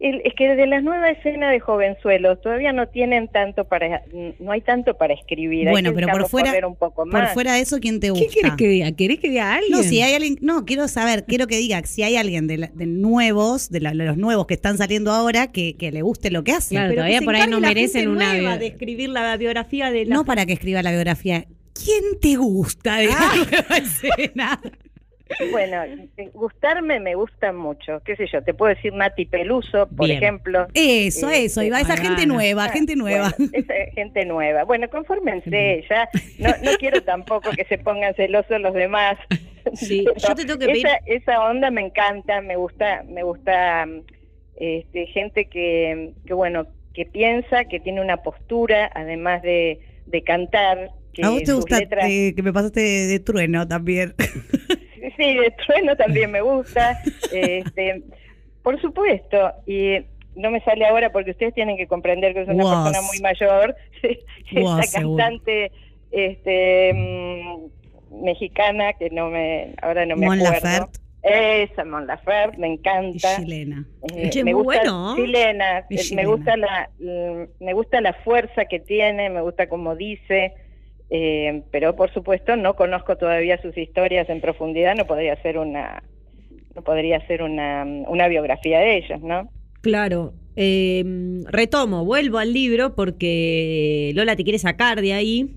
El- 0.02 0.20
es 0.24 0.34
que 0.34 0.48
de 0.56 0.66
la 0.66 0.80
nueva 0.80 1.10
escena 1.10 1.48
de 1.52 1.60
jovenzuelos 1.60 2.40
todavía 2.40 2.72
no 2.72 2.88
tienen 2.88 3.28
tanto 3.28 3.64
para, 3.68 4.02
no 4.40 4.50
hay 4.50 4.60
tanto 4.60 4.94
para 4.98 5.14
escribir. 5.14 5.68
Bueno, 5.70 5.92
pero 5.94 6.08
por 6.08 6.28
fuera- 6.28 6.66
un 6.66 6.74
poco 6.74 7.04
Por 7.04 7.12
más. 7.12 7.32
fuera 7.34 7.54
de 7.54 7.60
eso, 7.60 7.78
¿quién 7.78 8.00
te 8.00 8.08
¿Qué 8.08 8.10
gusta? 8.12 8.26
quieres 8.32 8.52
que 8.58 8.66
diga? 8.68 8.90
¿Querés 8.92 9.20
que 9.20 9.28
diga 9.28 9.52
a 9.52 9.54
alguien? 9.58 9.70
No, 9.76 9.82
si 9.84 10.02
hay 10.02 10.14
alguien, 10.14 10.38
no, 10.40 10.64
quiero 10.64 10.88
saber, 10.88 11.24
quiero 11.24 11.46
que 11.46 11.56
diga 11.56 11.80
si 11.84 12.02
hay 12.02 12.16
alguien 12.16 12.48
de, 12.48 12.58
la- 12.58 12.70
de 12.74 12.86
nuevos, 12.86 13.70
de, 13.70 13.78
la- 13.80 13.92
de 13.92 14.04
los 14.04 14.16
nuevos 14.16 14.48
que 14.48 14.54
están 14.54 14.76
saliendo 14.76 15.12
ahora, 15.12 15.52
que, 15.52 15.76
que 15.76 15.92
le 15.92 16.02
guste 16.02 16.32
lo 16.32 16.42
que 16.42 16.50
hace. 16.50 16.74
Claro, 16.74 16.88
Pero 16.88 17.02
todavía 17.02 17.22
por 17.22 17.36
ahí 17.36 17.48
no 17.48 17.60
merecen 17.60 18.08
una 18.08 18.32
nueva 18.34 18.58
de 18.58 18.66
escribir 18.66 19.08
la 19.08 19.36
biografía 19.36 19.92
de 19.92 20.04
la 20.06 20.14
No 20.16 20.24
para 20.24 20.46
que 20.46 20.52
escriba 20.54 20.82
la 20.82 20.90
biografía. 20.90 21.44
¿Quién 21.74 22.18
te 22.20 22.34
gusta 22.36 22.96
de 22.96 23.06
la 23.06 23.32
nueva 23.36 23.76
escena? 23.76 24.60
Bueno, 25.50 25.82
eh, 26.16 26.30
gustarme 26.34 27.00
me 27.00 27.14
gusta 27.14 27.52
mucho. 27.52 28.00
¿Qué 28.04 28.16
sé 28.16 28.26
yo? 28.32 28.42
Te 28.42 28.54
puedo 28.54 28.74
decir 28.74 28.92
Nati 28.92 29.26
Peluso, 29.26 29.88
por 29.88 30.06
Bien. 30.06 30.18
ejemplo. 30.22 30.66
Eso, 30.74 31.30
Eh, 31.30 31.44
eso, 31.44 31.62
iba 31.62 31.80
esa 31.80 31.94
ahí 31.94 31.98
gente 32.00 32.22
va. 32.22 32.26
nueva, 32.34 32.68
gente 32.68 32.96
nueva. 32.96 33.32
Bueno, 33.38 33.50
esa 33.54 33.74
gente 33.94 34.24
nueva. 34.24 34.64
Bueno, 34.64 34.88
confórmense, 34.90 35.84
ya. 35.88 36.08
No, 36.38 36.48
no 36.62 36.76
quiero 36.78 37.02
tampoco 37.02 37.50
que 37.50 37.64
se 37.64 37.78
pongan 37.78 38.14
celosos 38.14 38.60
los 38.60 38.74
demás. 38.74 39.16
Sí, 39.74 40.02
Pero 40.04 40.16
yo 40.28 40.34
te 40.34 40.44
tengo 40.44 40.58
que 40.58 40.66
pedir- 40.66 40.86
esa, 40.86 40.96
esa 41.06 41.44
onda 41.48 41.70
me 41.70 41.82
encanta, 41.82 42.40
me 42.40 42.56
gusta, 42.56 43.04
me 43.08 43.22
gusta 43.22 43.86
este, 44.56 45.06
gente 45.06 45.44
que, 45.46 46.12
que, 46.26 46.34
bueno, 46.34 46.66
que 46.94 47.06
piensa, 47.06 47.64
que 47.66 47.80
tiene 47.80 48.00
una 48.00 48.18
postura, 48.18 48.90
además 48.94 49.42
de, 49.42 49.80
de 50.06 50.22
cantar. 50.24 50.90
Que 51.12 51.24
A 51.24 51.30
vos 51.30 51.42
te 51.42 51.52
gusta 51.52 51.78
letras- 51.78 52.06
eh, 52.08 52.32
que 52.34 52.42
me 52.42 52.52
pasaste 52.52 52.80
de, 52.80 53.06
de 53.06 53.20
trueno 53.20 53.68
también. 53.68 54.14
Sí, 55.16 55.34
de 55.36 55.50
trueno 55.66 55.96
también 55.96 56.30
me 56.30 56.40
gusta. 56.40 56.98
este, 57.32 58.02
por 58.62 58.80
supuesto. 58.80 59.52
Y 59.66 59.98
no 60.34 60.50
me 60.50 60.60
sale 60.60 60.86
ahora 60.86 61.10
porque 61.12 61.32
ustedes 61.32 61.54
tienen 61.54 61.76
que 61.76 61.86
comprender 61.86 62.32
que 62.34 62.42
es 62.42 62.48
una 62.48 62.64
Was. 62.64 62.84
persona 62.92 63.06
muy 63.06 63.20
mayor. 63.20 63.76
Was, 64.62 64.92
cantante 64.92 65.70
este, 66.10 66.92
mm, 66.94 68.22
mexicana 68.24 68.92
que 68.94 69.10
no 69.10 69.28
me 69.30 69.74
ahora 69.82 70.04
no 70.06 70.16
me 70.16 70.26
Mon 70.26 70.38
acuerdo. 70.40 70.54
Laferte 70.66 70.98
Esa 71.22 71.84
Mon 71.84 72.06
Laferte, 72.06 72.58
me 72.58 72.68
y 72.68 72.72
encanta. 72.72 73.36
chilena. 73.36 73.84
Eh, 74.14 74.28
Che, 74.30 74.42
me 74.44 74.52
muy 74.54 74.64
gusta 74.64 74.80
bueno. 74.82 75.14
chilena, 75.16 75.78
Es 75.78 75.84
eh, 75.88 75.88
me 75.90 75.96
chilena. 76.22 76.28
gusta 76.28 76.56
la 76.56 76.90
mm, 76.98 77.64
me 77.64 77.72
gusta 77.74 78.00
la 78.00 78.12
fuerza 78.24 78.64
que 78.66 78.80
tiene, 78.80 79.30
me 79.30 79.40
gusta 79.42 79.68
cómo 79.68 79.94
dice, 79.96 80.54
eh, 81.14 81.62
pero 81.70 81.94
por 81.94 82.10
supuesto 82.12 82.56
no 82.56 82.74
conozco 82.74 83.16
todavía 83.16 83.60
sus 83.60 83.76
historias 83.76 84.28
en 84.30 84.40
profundidad, 84.40 84.96
no 84.96 85.06
podría 85.06 85.34
hacer 85.34 85.58
una 85.58 86.02
no 86.74 86.80
podría 86.82 87.18
hacer 87.18 87.42
una, 87.42 87.84
una 87.84 88.28
biografía 88.28 88.78
de 88.80 88.96
ellos, 88.96 89.20
¿no? 89.20 89.50
Claro. 89.82 90.32
Eh, 90.56 91.04
retomo, 91.50 92.06
vuelvo 92.06 92.38
al 92.38 92.52
libro 92.54 92.94
porque 92.94 94.10
Lola 94.14 94.36
te 94.36 94.42
quiere 94.42 94.58
sacar 94.58 95.02
de 95.02 95.12
ahí, 95.12 95.56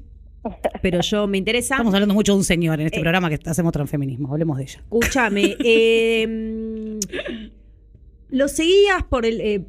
pero 0.82 1.00
yo 1.02 1.26
me 1.28 1.38
interesa. 1.38 1.76
Estamos 1.76 1.94
hablando 1.94 2.14
mucho 2.14 2.34
de 2.34 2.40
un 2.40 2.44
señor 2.44 2.82
en 2.82 2.88
este 2.88 3.00
Eh. 3.00 3.02
programa 3.02 3.30
que 3.30 3.40
hacemos 3.50 3.72
transfeminismo. 3.72 4.30
Hablemos 4.32 4.58
de 4.58 4.64
ella. 4.64 4.80
Escúchame, 4.84 5.56
eh, 5.64 7.00
lo 8.30 8.48
seguías 8.50 9.04
por 9.10 9.26
el. 9.26 9.66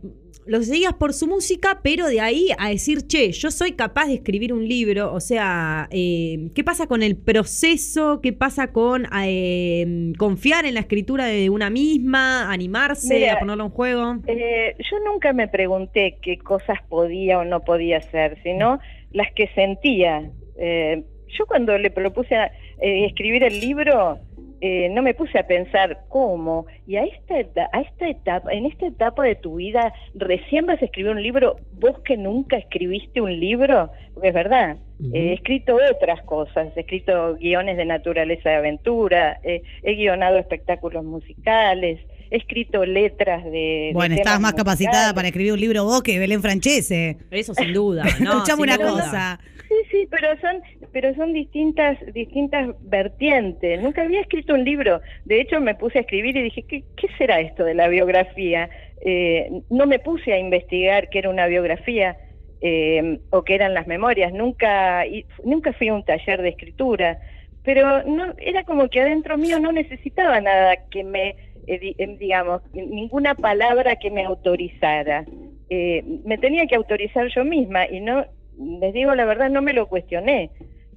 Lo 0.47 0.63
seguías 0.63 0.95
por 0.95 1.13
su 1.13 1.27
música, 1.27 1.81
pero 1.83 2.07
de 2.07 2.21
ahí 2.21 2.49
a 2.59 2.69
decir, 2.71 3.07
che, 3.07 3.33
yo 3.33 3.51
soy 3.51 3.73
capaz 3.73 4.07
de 4.07 4.15
escribir 4.15 4.53
un 4.53 4.67
libro, 4.67 5.13
o 5.13 5.21
sea, 5.21 5.89
eh, 5.91 6.51
¿qué 6.55 6.63
pasa 6.65 6.87
con 6.87 7.03
el 7.03 7.17
proceso? 7.17 8.21
¿Qué 8.23 8.33
pasa 8.33 8.73
con 8.73 9.07
eh, 9.25 10.13
confiar 10.19 10.65
en 10.67 10.75
la 10.75 10.81
escritura 10.81 11.27
de 11.27 11.51
una 11.51 11.71
misma, 11.71 12.53
animarse 12.53 13.15
Mira, 13.15 13.35
a 13.35 13.39
ponerlo 13.39 13.65
en 13.65 13.71
juego? 13.71 14.17
Eh, 14.27 14.75
yo 14.79 14.99
nunca 15.05 15.33
me 15.33 15.49
pregunté 15.49 16.19
qué 16.23 16.39
cosas 16.39 16.79
podía 16.89 17.39
o 17.39 17.45
no 17.45 17.61
podía 17.61 17.99
hacer, 17.99 18.39
sino 18.43 18.79
las 19.13 19.33
que 19.35 19.49
sentía. 19.55 20.31
Eh, 20.59 21.03
yo 21.39 21.47
cuando 21.47 21.77
le 21.79 21.91
propuse 21.91 22.35
a- 22.37 22.53
eh, 22.81 23.07
escribir 23.07 23.43
el 23.43 23.61
libro, 23.61 24.19
eh, 24.61 24.89
no 24.91 25.03
me 25.03 25.15
puse 25.15 25.39
a 25.39 25.47
pensar 25.47 26.01
cómo. 26.09 26.67
Y 26.87 26.97
a 26.97 27.05
esta, 27.05 27.39
eta- 27.39 27.69
a 27.73 27.81
esta 27.83 28.09
etapa, 28.09 28.53
en 28.53 28.67
esta 28.67 28.87
etapa 28.87 29.25
de 29.25 29.35
tu 29.35 29.57
vida, 29.57 29.93
recién 30.15 30.67
vas 30.67 30.81
a 30.81 30.85
escribir 30.87 31.13
un 31.13 31.23
libro, 31.23 31.57
vos 31.75 31.99
que 32.05 32.17
nunca 32.17 32.57
escribiste 32.57 33.21
un 33.21 33.39
libro, 33.39 33.91
porque 34.15 34.29
es 34.29 34.35
verdad. 34.35 34.77
Eh, 35.13 35.31
He 35.31 35.33
escrito 35.35 35.77
otras 35.95 36.23
cosas, 36.23 36.69
he 36.77 36.81
escrito 36.81 37.37
guiones 37.37 37.77
de 37.77 37.85
naturaleza 37.85 38.49
de 38.51 38.57
aventura, 38.57 39.41
eh, 39.45 39.63
he 39.83 39.95
guionado 39.95 40.39
espectáculos 40.39 41.05
musicales, 41.05 42.01
he 42.31 42.37
escrito 42.39 42.85
letras 42.85 43.45
de... 43.45 43.91
Bueno, 43.95 44.15
estabas 44.15 44.41
más 44.41 44.55
capacitada 44.55 45.13
para 45.15 45.29
escribir 45.29 45.53
un 45.53 45.61
libro 45.61 45.85
vos 45.85 46.03
que 46.03 46.19
Belén 46.19 46.41
Francese. 46.43 47.19
Eso 47.31 47.55
sin 47.55 47.73
duda. 47.73 48.05
¿no? 48.21 48.33
Escuchame 48.33 48.57
sin 48.57 48.63
una 48.63 48.77
duda. 48.79 48.91
cosa. 48.91 49.41
Sí, 49.69 49.75
sí, 49.91 50.09
pero 50.11 50.39
son, 50.41 50.63
pero 50.93 51.15
son 51.15 51.33
distintas, 51.33 51.99
distintas 52.13 52.71
vertientes. 52.81 53.83
Nunca 53.83 54.03
había 54.03 54.21
escrito 54.21 54.55
un 54.55 54.65
libro. 54.65 55.01
De 55.25 55.41
hecho, 55.41 55.61
me 55.61 55.75
puse 55.75 55.99
a 55.99 56.01
escribir 56.03 56.37
y 56.37 56.43
dije, 56.43 56.63
¿qué, 56.63 56.85
qué 56.97 57.09
será 57.19 57.41
esto 57.41 57.65
de 57.65 57.75
la 57.75 57.89
biografía? 57.89 58.71
Eh, 59.01 59.63
no 59.71 59.87
me 59.87 59.99
puse 59.99 60.33
a 60.33 60.39
investigar 60.39 61.09
qué 61.11 61.19
era 61.19 61.31
una 61.31 61.47
biografía 61.47 62.17
eh, 62.61 63.19
o 63.31 63.43
qué 63.43 63.57
eran 63.57 63.75
las 63.75 63.87
memorias. 63.87 64.33
Nunca, 64.33 65.07
y, 65.07 65.25
nunca 65.45 65.73
fui 65.73 65.89
a 65.89 65.95
un 65.95 66.05
taller 66.05 66.43
de 66.43 66.51
escritura. 66.51 67.19
Pero 67.65 68.05
no, 68.05 68.33
era 68.39 68.63
como 68.63 68.89
que 68.89 69.01
adentro 69.01 69.37
mío 69.37 69.59
no 69.59 69.73
necesitaba 69.73 70.41
nada 70.41 70.77
que 70.89 71.03
me, 71.03 71.31
eh, 71.67 71.95
eh, 71.99 72.17
digamos, 72.19 72.63
ninguna 72.73 73.35
palabra 73.35 73.97
que 73.97 74.11
me 74.11 74.25
autorizara. 74.25 75.25
Eh, 75.69 76.05
me 76.25 76.39
tenía 76.39 76.67
que 76.67 76.77
autorizar 76.77 77.27
yo 77.35 77.45
misma 77.45 77.89
y 77.89 78.01
no, 78.01 78.25
les 78.59 78.93
digo 78.95 79.15
la 79.15 79.25
verdad, 79.25 79.51
no 79.51 79.63
me 79.63 79.73
lo 79.73 79.87
cuestioné. 79.89 80.51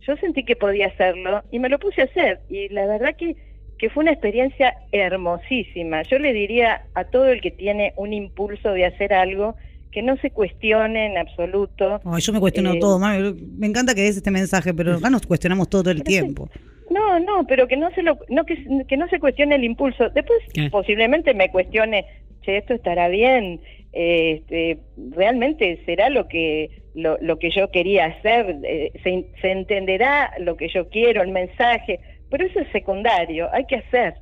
Yo 0.08 0.16
sentí 0.18 0.44
que 0.44 0.56
podía 0.56 0.88
hacerlo 0.88 1.44
y 1.52 1.60
me 1.60 1.70
lo 1.70 1.78
puse 1.80 2.02
a 2.02 2.06
hacer. 2.06 2.40
Y 2.50 2.70
la 2.70 2.86
verdad 2.86 3.16
que, 3.18 3.36
que 3.78 3.90
fue 3.90 4.04
una 4.04 4.12
experiencia 4.12 4.76
hermosísima. 4.92 6.04
Yo 6.04 6.20
le 6.20 6.34
diría 6.34 6.84
a 6.96 7.04
todo 7.06 7.28
el 7.28 7.42
que 7.42 7.52
tiene 7.52 7.94
un 7.98 8.14
impulso 8.14 8.72
de 8.72 8.86
hacer 8.86 9.14
algo 9.14 9.56
que 9.92 10.02
no 10.02 10.16
se 10.18 10.32
cuestione 10.32 11.08
en 11.08 11.18
absoluto. 11.18 12.00
Yo 12.20 12.34
me 12.34 12.40
cuestiono 12.40 12.74
Eh, 12.74 12.80
todo, 12.80 13.00
mami. 13.00 13.36
Me 13.58 13.68
encanta 13.68 13.96
que 13.96 14.02
des 14.02 14.18
este 14.18 14.32
mensaje, 14.32 14.74
pero 14.74 14.96
acá 14.96 15.10
nos 15.10 15.26
cuestionamos 15.26 15.70
todo 15.70 15.90
el 15.92 16.04
tiempo. 16.04 16.48
No, 16.92 17.20
no, 17.20 17.46
pero 17.48 17.68
que 17.68 17.78
no 17.78 17.92
se 17.92 18.02
lo, 18.04 18.18
no 18.30 18.46
que, 18.46 18.56
que 18.88 18.98
no 18.98 19.08
se 19.10 19.20
cuestione 19.20 19.56
el 19.56 19.64
impulso. 19.64 20.10
Después 20.10 20.40
¿Qué? 20.54 20.70
posiblemente 20.70 21.34
me 21.34 21.50
cuestione, 21.50 22.06
che, 22.42 22.58
esto 22.58 22.74
estará 22.74 23.08
bien, 23.10 23.60
eh, 23.64 23.79
este, 23.94 24.80
realmente 25.12 25.82
será 25.86 26.10
lo 26.10 26.28
que 26.28 26.70
lo, 26.96 27.18
lo 27.22 27.38
que 27.40 27.50
yo 27.52 27.70
quería 27.72 28.06
hacer, 28.08 28.58
Eh, 28.64 28.92
se, 29.04 29.26
se 29.42 29.52
entenderá 29.52 30.32
lo 30.40 30.58
que 30.58 30.68
yo 30.70 30.90
quiero, 30.90 31.22
el 31.22 31.32
mensaje, 31.32 32.00
pero 32.30 32.46
eso 32.46 32.60
es 32.60 32.68
secundario, 32.72 33.48
hay 33.54 33.66
que 33.66 33.76
hacer. 33.78 34.16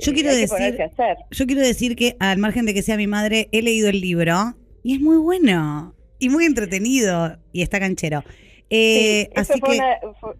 Yo 0.00 0.12
Eh, 0.12 0.14
quiero 0.14 0.30
hay 0.30 0.36
que 0.36 0.40
decir- 0.42 0.82
hacer. 0.82 1.16
Yo 1.30 1.46
quiero 1.46 1.60
decir 1.62 1.96
que, 1.96 2.16
al 2.18 2.38
margen 2.38 2.66
de 2.66 2.74
que 2.74 2.82
sea 2.82 2.96
mi 2.96 3.06
madre, 3.06 3.48
he 3.52 3.62
leído 3.62 3.88
el 3.88 4.00
libro 4.00 4.34
y 4.82 4.94
es 4.94 5.00
muy 5.00 5.18
bueno 5.18 5.94
y 6.18 6.28
muy 6.30 6.44
entretenido 6.46 7.36
y 7.52 7.62
está 7.62 7.78
canchero. 7.78 8.24
Eh, 8.70 9.26
Sí, 9.26 9.30
así 9.36 9.60
fue 9.60 9.70
que, 9.72 9.76
una- 9.76 10.14
fue- 10.20 10.34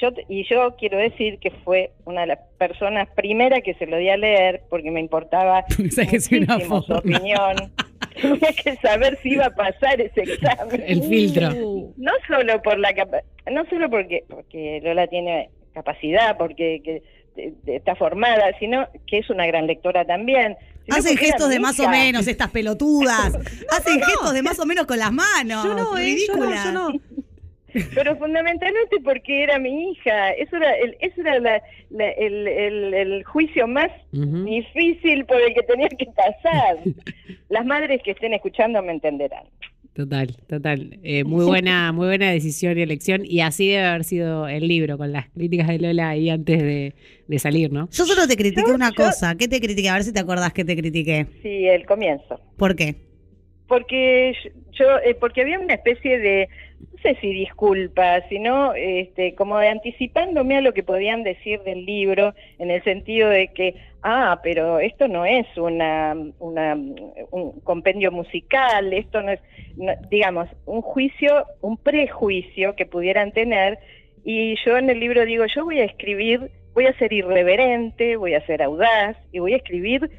yo, 0.00 0.08
y 0.28 0.44
yo 0.48 0.76
quiero 0.78 0.98
decir 0.98 1.38
que 1.38 1.50
fue 1.50 1.92
una 2.04 2.22
de 2.22 2.26
las 2.28 2.38
personas 2.58 3.08
primeras 3.14 3.60
que 3.64 3.74
se 3.74 3.86
lo 3.86 3.96
di 3.96 4.08
a 4.08 4.16
leer 4.16 4.62
porque 4.70 4.90
me 4.90 5.00
importaba 5.00 5.64
¿Sabes 5.90 6.10
que 6.10 6.20
soy 6.20 6.38
una 6.38 6.54
muchísimo 6.54 6.82
su 6.82 6.92
opinión. 6.94 7.56
Tenía 8.20 8.52
que 8.52 8.76
saber 8.76 9.18
si 9.22 9.30
iba 9.30 9.46
a 9.46 9.50
pasar 9.54 10.00
ese 10.00 10.22
examen. 10.22 10.82
El 10.86 11.02
filtro. 11.02 11.48
Uh, 11.48 11.94
No 11.98 12.12
solo 12.26 12.62
por 12.62 12.78
la 12.78 12.94
capa- 12.94 13.22
no 13.50 13.64
solo 13.68 13.90
porque 13.90 14.24
porque 14.28 14.80
Lola 14.82 15.06
tiene 15.06 15.50
capacidad, 15.74 16.36
porque 16.38 16.80
que, 16.82 17.02
está 17.66 17.94
formada, 17.94 18.44
sino 18.58 18.88
que 19.06 19.18
es 19.18 19.28
una 19.28 19.46
gran 19.46 19.66
lectora 19.66 20.06
también. 20.06 20.56
sino 20.84 20.96
hacen 20.96 21.16
gestos 21.18 21.50
de 21.50 21.60
más 21.60 21.78
o 21.78 21.88
menos 21.88 22.26
estas 22.26 22.50
pelotudas. 22.50 23.34
Hacen 23.70 24.00
gestos 24.00 24.32
de 24.32 24.42
más 24.42 24.58
o 24.58 24.64
menos 24.66 24.86
con 24.86 24.98
las 24.98 25.12
manos. 25.12 25.64
yo 25.64 25.74
no, 25.74 25.98
eh, 25.98 26.16
yo 26.26 26.36
no, 26.36 26.64
yo 26.64 26.72
no. 26.72 26.88
Pero 27.94 28.16
fundamentalmente 28.16 28.96
porque 29.04 29.42
era 29.42 29.58
mi 29.58 29.90
hija. 29.92 30.30
Eso 30.32 30.56
era 30.56 30.72
el, 30.76 30.96
eso 31.00 31.20
era 31.20 31.38
la- 31.40 31.62
la- 31.90 32.10
el, 32.10 32.46
el- 32.48 32.94
el 32.94 33.24
juicio 33.24 33.66
más 33.66 33.90
difícil 34.12 35.24
por 35.26 35.40
el 35.40 35.54
que 35.54 35.62
tenía 35.62 35.88
que 35.88 36.06
pasar. 36.06 36.76
Las 37.48 37.64
madres 37.66 38.00
que 38.02 38.12
estén 38.12 38.34
escuchando 38.34 38.82
me 38.82 38.92
entenderán. 38.92 39.44
Total, 39.94 40.36
total. 40.46 40.98
Eh, 41.02 41.24
muy 41.24 41.46
buena, 41.46 41.90
muy 41.90 42.06
buena 42.08 42.30
decisión 42.30 42.76
y 42.78 42.82
elección. 42.82 43.22
Y 43.24 43.40
así 43.40 43.68
debe 43.68 43.84
haber 43.86 44.04
sido 44.04 44.46
el 44.46 44.68
libro, 44.68 44.98
con 44.98 45.10
las 45.10 45.30
críticas 45.30 45.68
de 45.68 45.78
Lola 45.78 46.10
ahí 46.10 46.28
antes 46.28 46.60
de, 46.62 46.94
de 47.26 47.38
salir, 47.38 47.72
¿no? 47.72 47.88
Yo 47.90 48.04
solo 48.04 48.26
te 48.28 48.36
critiqué 48.36 48.68
Yo- 48.68 48.74
una 48.74 48.90
yo- 48.90 49.04
cosa. 49.04 49.34
¿Qué 49.36 49.48
te 49.48 49.58
critiqué? 49.58 49.88
A 49.88 49.94
ver 49.94 50.02
si 50.02 50.12
te 50.12 50.20
acordás 50.20 50.52
que 50.52 50.66
te 50.66 50.76
critiqué. 50.76 51.26
Sí, 51.42 51.66
el 51.66 51.86
comienzo. 51.86 52.38
¿Por 52.58 52.76
qué? 52.76 53.05
Porque 53.68 54.34
yo 54.72 54.98
eh, 55.04 55.14
porque 55.14 55.42
había 55.42 55.58
una 55.58 55.74
especie 55.74 56.18
de 56.18 56.48
no 56.92 56.98
sé 57.02 57.16
si 57.20 57.32
disculpa 57.32 58.20
sino 58.28 58.74
este 58.74 59.34
como 59.34 59.58
de 59.58 59.68
anticipándome 59.68 60.56
a 60.56 60.60
lo 60.60 60.72
que 60.72 60.82
podían 60.82 61.22
decir 61.22 61.60
del 61.62 61.84
libro 61.84 62.34
en 62.58 62.70
el 62.70 62.82
sentido 62.84 63.28
de 63.28 63.48
que 63.48 63.74
ah 64.02 64.40
pero 64.42 64.78
esto 64.78 65.08
no 65.08 65.24
es 65.24 65.46
una 65.56 66.14
una 66.38 66.74
un 67.30 67.60
compendio 67.62 68.12
musical 68.12 68.92
esto 68.92 69.22
no 69.22 69.32
es 69.32 69.40
no- 69.76 69.94
digamos 70.10 70.48
un 70.66 70.82
juicio 70.82 71.46
un 71.60 71.76
prejuicio 71.76 72.74
que 72.76 72.86
pudieran 72.86 73.32
tener. 73.32 73.78
Y 74.28 74.56
yo 74.64 74.76
en 74.76 74.90
el 74.90 74.98
libro 74.98 75.24
digo 75.24 75.44
yo 75.54 75.64
voy 75.64 75.78
a 75.80 75.84
escribir 75.84 76.50
voy 76.74 76.86
a 76.86 76.98
ser 76.98 77.12
irreverente 77.12 78.16
voy 78.16 78.34
a 78.34 78.44
ser 78.46 78.62
audaz 78.62 79.16
y 79.32 79.38
voy 79.38 79.54
a 79.54 79.56
escribir 79.56 80.10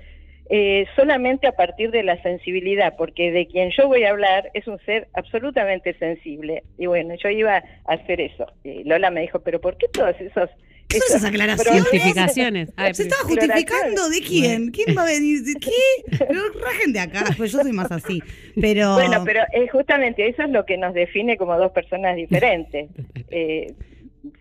eh, 0.50 0.86
solamente 0.96 1.48
a 1.48 1.51
partir 1.51 1.92
de 1.92 2.04
la 2.04 2.22
sensibilidad, 2.22 2.96
porque 2.98 3.32
de 3.32 3.48
quien 3.48 3.72
yo 3.77 3.88
voy 3.88 4.04
a 4.04 4.12
hablar 4.12 4.50
es 4.54 4.66
un 4.68 4.80
ser 4.86 5.08
absolutamente 5.13 5.94
sensible. 6.00 6.63
Y 6.77 6.86
bueno, 6.86 7.16
yo 7.22 7.30
iba 7.30 7.58
a 7.58 7.94
hacer 7.94 8.22
eso. 8.22 8.46
Y 8.63 8.84
Lola 8.86 9.12
me 9.12 9.22
dijo, 9.22 9.39
pero 9.39 9.60
¿por 9.60 9.77
qué 9.77 9.88
todos 9.89 10.16
esos... 10.20 10.50
¿Qué 10.88 11.00
son 11.00 11.18
esas 11.18 11.25
aclaraciones? 11.25 11.82
Justificaciones. 11.82 12.72
Ay, 12.77 12.94
¿Se 12.94 13.04
estaba 13.04 13.24
justificando? 13.24 14.08
¿De 14.08 14.22
quién? 14.22 14.72
¿Quién 14.72 14.98
va 14.98 15.01
a 15.01 15.06
venir? 15.08 15.42
¿De 15.44 15.56
qué? 15.56 16.18
Pero 16.18 16.42
rajen 16.63 16.94
de 16.94 17.00
acá, 17.01 17.25
pues 17.36 17.51
yo 17.51 17.60
soy 17.60 17.74
más 17.74 17.92
así. 17.92 18.24
Pero, 18.60 18.94
Bueno, 18.94 19.22
pero 19.25 19.42
eh, 19.51 19.68
justamente 19.68 20.25
eso 20.30 20.44
es 20.44 20.50
lo 20.50 20.66
que 20.66 20.77
nos 20.77 20.94
define 20.94 21.36
como 21.36 21.58
dos 21.58 21.72
personas 21.72 22.16
diferentes. 22.16 22.89
Eh, 23.30 23.74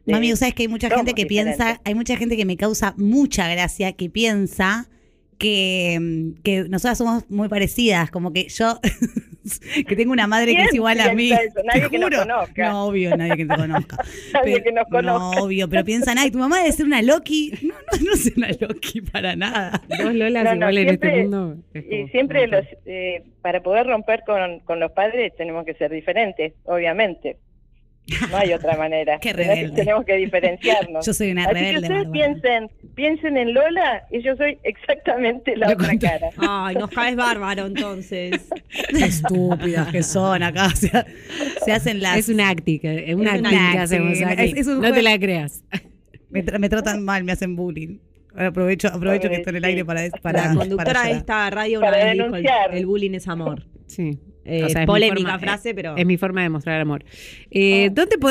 Mami, 0.07 0.37
¿sabes 0.37 0.55
que 0.55 0.63
hay 0.63 0.69
mucha 0.69 0.89
gente 0.89 1.13
que 1.13 1.27
piensa, 1.27 1.81
hay 1.85 1.97
mucha 1.97 2.17
gente 2.17 2.37
que 2.37 2.45
me 2.45 2.57
causa 2.57 2.95
mucha 2.97 3.49
gracia, 3.49 3.93
que 3.93 4.09
piensa 4.09 4.89
que, 5.39 6.33
que 6.43 6.65
nosotras 6.69 6.99
somos 6.99 7.29
muy 7.31 7.49
parecidas, 7.49 8.11
como 8.11 8.33
que 8.33 8.49
yo, 8.49 8.81
que 9.89 9.97
tengo 9.97 10.13
una 10.13 10.27
madre 10.27 10.55
que 10.55 10.63
es 10.63 10.69
¿Quién 10.71 10.77
igual 10.77 11.01
a 11.01 11.13
mí. 11.13 11.31
eso? 11.33 11.61
Nadie 11.65 11.83
te 11.83 11.91
que 11.91 11.99
nos 11.99 12.11
juro. 12.11 12.19
conozca. 12.23 12.69
No, 12.71 12.85
obvio, 12.87 13.17
nadie 13.17 13.37
que 13.37 13.47
te 13.47 13.57
conozca. 13.57 13.97
Nadie 14.33 14.53
Pero- 14.55 14.65
que 14.65 14.73
nos 14.73 14.85
conozca. 14.89 15.37
No, 15.37 15.45
obvio, 15.45 15.69
pero 15.69 15.85
piensan, 15.85 16.19
ay, 16.19 16.31
tu 16.31 16.39
mamá 16.39 16.59
debe 16.59 16.73
ser 16.73 16.87
una 16.87 17.03
Loki. 17.03 17.53
No, 17.63 17.75
no, 17.75 18.05
no 18.07 18.13
es 18.15 18.33
una 18.37 18.49
Loki 18.61 19.01
para 19.03 19.37
nada. 19.37 19.83
Dos 20.03 20.15
Lolas 20.15 20.45
No, 20.45 20.51
no, 20.51 20.57
igual 20.57 20.79
en 20.79 20.89
este 20.89 21.11
siempre- 21.11 21.23
mundo. 21.23 21.57
es 21.75 21.85
Y 21.85 21.89
como- 21.89 22.09
siempre 22.09 22.45
como- 22.47 22.57
los, 22.57 22.67
eh, 22.87 23.23
para 23.43 23.63
poder 23.63 23.87
romper 23.87 24.23
con, 24.27 24.61
con 24.61 24.81
los 24.81 24.91
padres 24.93 25.33
tenemos 25.37 25.65
que 25.65 25.75
ser 25.75 25.91
diferentes, 25.93 26.55
obviamente. 26.65 27.37
No 28.31 28.37
hay 28.37 28.53
otra 28.53 28.77
manera. 28.77 29.19
Qué 29.19 29.33
Tenemos 29.33 29.49
que- 29.49 29.55
rebelde. 29.61 29.77
Tenemos 29.83 30.05
que 30.05 30.15
diferenciarnos. 30.17 31.05
Yo 31.07 31.13
soy 31.13 31.33
una 31.33 31.45
Así 31.45 31.55
que 31.55 31.61
rebelde. 31.61 31.87
ustedes 31.89 32.09
piensen, 32.13 32.71
piensen 32.95 33.37
en 33.37 33.53
Lola 33.55 34.05
y 34.11 34.23
yo 34.23 34.37
soy 34.37 34.59
exactamente 34.63 35.57
la 35.57 35.69
Lo 35.69 35.75
otra 35.75 35.99
cara. 35.99 36.29
Ay, 36.39 36.77
nos 36.77 36.91
caes 36.91 37.17
bárbaro 37.17 37.67
entonces. 37.67 38.49
Qué 38.91 39.05
estúpidas 39.05 39.89
que 39.89 40.03
son 40.03 40.43
acá. 40.43 40.67
o 40.67 40.77
sea, 40.77 41.05
se 41.65 41.73
hacen 41.73 42.01
las. 42.01 42.19
Es 42.19 42.29
una 42.29 42.49
acting, 42.49 42.81
es 42.83 43.15
una 43.15 43.35
Es 43.35 43.41
una 43.41 43.49
acting 43.49 43.51
que 43.51 43.57
acting, 43.57 43.81
hacemos 43.81 44.23
aquí. 44.23 44.43
es- 44.45 44.57
es 44.59 44.67
un 44.69 44.81
no 44.81 44.93
te 44.93 45.03
la 45.03 45.19
creas. 45.19 45.65
Me, 46.31 46.45
tra- 46.45 46.59
me 46.59 46.69
tratan 46.69 47.03
mal, 47.05 47.25
me 47.25 47.33
hacen 47.33 47.57
bullying. 47.57 47.99
Ahora 48.33 48.49
aprovecho, 48.49 48.89
aprovecho 48.89 49.29
que 49.31 49.37
estoy 49.37 49.51
en 49.53 49.57
el 49.57 49.65
aire 49.65 49.85
para, 49.85 50.03
para, 50.23 50.49
la 50.49 50.55
conductora 50.55 50.93
para 50.93 51.03
de 51.09 51.13
esta 51.13 51.49
radio 51.51 51.79
una 51.79 51.87
Para 51.91 52.05
vez 52.05 52.13
dijo, 52.13 52.25
el, 52.27 52.31
denunciar. 52.33 52.75
el 52.77 52.87
bullying 52.87 53.13
es 53.15 53.27
amor. 53.29 53.67
Sí. 53.87 54.19
Eh, 54.47 54.65
O 54.65 54.69
sea, 54.69 54.83
es 54.83 54.87
mi 54.89 54.93
polémica 54.93 55.31
forma- 55.33 55.39
frase, 55.39 55.75
pero... 55.75 55.97
Es 55.97 56.07
mi 56.07 56.17
forma 56.17 56.43
de 56.43 56.49
mostrar 56.49 56.81
amor. 56.81 57.05
Eh, 57.51 57.87
Ah. 57.87 57.93
¿Dónde 57.93 58.17
Como 58.17 58.29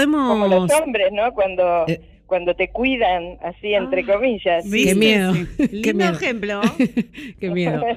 los 0.48 0.50
podemos...? 0.50 0.72
hombres, 0.82 1.12
¿no? 1.12 1.34
Cuando, 1.34 1.86
Eh. 1.88 2.00
cuando 2.26 2.56
te 2.56 2.70
cuidan, 2.70 3.38
así 3.44 3.74
entre 3.74 4.02
Ah. 4.02 4.14
comillas. 4.14 4.64
Qué 4.72 4.96
miedo. 4.96 5.34
Sí. 5.34 5.48
Qué 5.58 5.68
Lindo 5.76 5.94
miedo. 6.06 6.14
ejemplo. 6.14 6.62
Qué 7.40 7.50
miedo. 7.50 7.82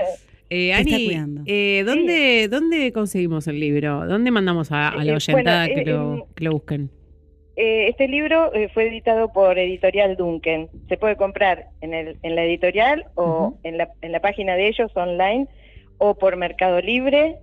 Eh, 0.51 0.73
Ani, 0.73 1.05
cuidando. 1.05 1.43
eh, 1.45 1.83
¿dónde, 1.85 2.49
¿dónde 2.49 2.91
conseguimos 2.91 3.47
el 3.49 3.61
libro? 3.61 4.07
¿Dónde 4.07 4.31
mandamos 4.31 4.73
a, 4.73 4.89
a 4.89 5.05
la 5.05 5.13
Eh, 5.13 5.17
oyentada 5.17 5.67
bueno, 5.67 5.75
que, 5.75 5.81
eh, 5.83 5.93
lo, 5.93 6.27
que 6.35 6.45
lo 6.45 6.53
busquen? 6.53 6.91
Eh, 7.57 7.89
este 7.89 8.09
libro 8.09 8.55
eh, 8.55 8.71
fue 8.73 8.89
editado 8.89 9.31
por 9.31 9.59
Editorial 9.59 10.17
Duncan. 10.17 10.69
Se 10.89 10.97
puede 10.97 11.17
comprar 11.17 11.67
en, 11.83 11.93
el, 11.93 12.17
en 12.23 12.35
la 12.35 12.45
editorial 12.45 13.05
o 13.15 13.59
en, 13.63 13.77
la, 13.77 13.91
en 14.01 14.11
la 14.11 14.21
página 14.21 14.55
de 14.57 14.69
ellos 14.69 14.91
online 14.97 15.49
o 15.99 16.17
por 16.17 16.37
Mercado 16.39 16.81
Libre 16.81 17.37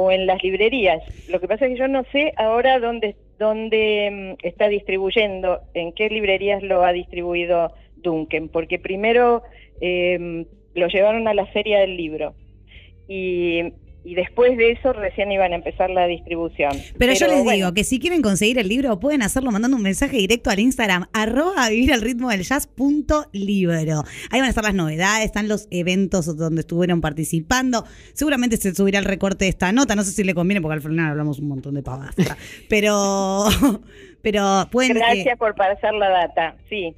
o 0.00 0.12
en 0.12 0.26
las 0.26 0.40
librerías. 0.44 1.02
Lo 1.28 1.40
que 1.40 1.48
pasa 1.48 1.66
es 1.66 1.72
que 1.72 1.78
yo 1.80 1.88
no 1.88 2.04
sé 2.12 2.32
ahora 2.36 2.78
dónde, 2.78 3.16
dónde 3.36 4.36
mm, 4.40 4.46
está 4.46 4.68
distribuyendo, 4.68 5.58
en 5.74 5.92
qué 5.92 6.08
librerías 6.08 6.62
lo 6.62 6.84
ha 6.84 6.92
distribuido 6.92 7.72
Duncan, 7.96 8.48
porque 8.48 8.78
primero 8.78 9.42
eh, 9.80 10.46
lo 10.74 10.86
llevaron 10.86 11.26
a 11.26 11.34
la 11.34 11.46
feria 11.46 11.80
del 11.80 11.96
libro 11.96 12.34
y, 13.08 13.72
y 14.04 14.14
después 14.14 14.56
de 14.56 14.70
eso 14.72 14.92
recién 14.94 15.30
iban 15.32 15.52
a 15.52 15.56
empezar 15.56 15.90
la 15.90 16.06
distribución. 16.06 16.70
Pero, 16.98 17.12
yo 17.12 17.26
les 17.26 17.42
bueno, 17.42 17.52
digo 17.52 17.74
que 17.74 17.84
si 17.84 17.98
quieren 18.00 18.22
conseguir 18.22 18.58
el 18.58 18.66
libro, 18.68 18.98
pueden 19.00 19.22
hacerlo 19.22 19.50
mandando 19.50 19.76
un 19.76 19.82
mensaje 19.82 20.16
directo 20.16 20.48
al 20.50 20.58
Instagram, 20.60 21.06
arroba 21.12 21.68
vivir 21.68 21.92
al 21.92 22.00
ritmo 22.00 22.30
del 22.30 22.42
jazz 22.42 22.66
punto 22.66 23.26
libro. 23.32 24.04
Ahí 24.30 24.40
van 24.40 24.44
a 24.44 24.48
estar 24.48 24.64
las 24.64 24.72
novedades, 24.74 25.26
están 25.26 25.48
los 25.48 25.68
eventos 25.70 26.34
donde 26.36 26.60
estuvieron 26.60 27.00
participando. 27.00 27.84
Seguramente 28.14 28.56
se 28.56 28.74
subirá 28.74 28.98
el 28.98 29.04
recorte 29.04 29.44
de 29.44 29.50
esta 29.50 29.72
nota. 29.72 29.94
No 29.94 30.02
sé 30.04 30.12
si 30.12 30.24
le 30.24 30.32
conviene, 30.34 30.62
porque 30.62 30.74
al 30.76 30.82
final 30.82 31.10
hablamos 31.10 31.38
un 31.40 31.48
montón 31.48 31.74
de 31.74 31.82
pavadas. 31.82 32.14
Pero, 32.68 33.44
pero 34.22 34.68
pueden. 34.70 34.96
eh, 34.96 35.00
Gracias 35.00 35.38
por 35.38 35.54
pasar 35.54 35.94
la 35.94 36.08
data, 36.08 36.56
sí. 36.68 36.94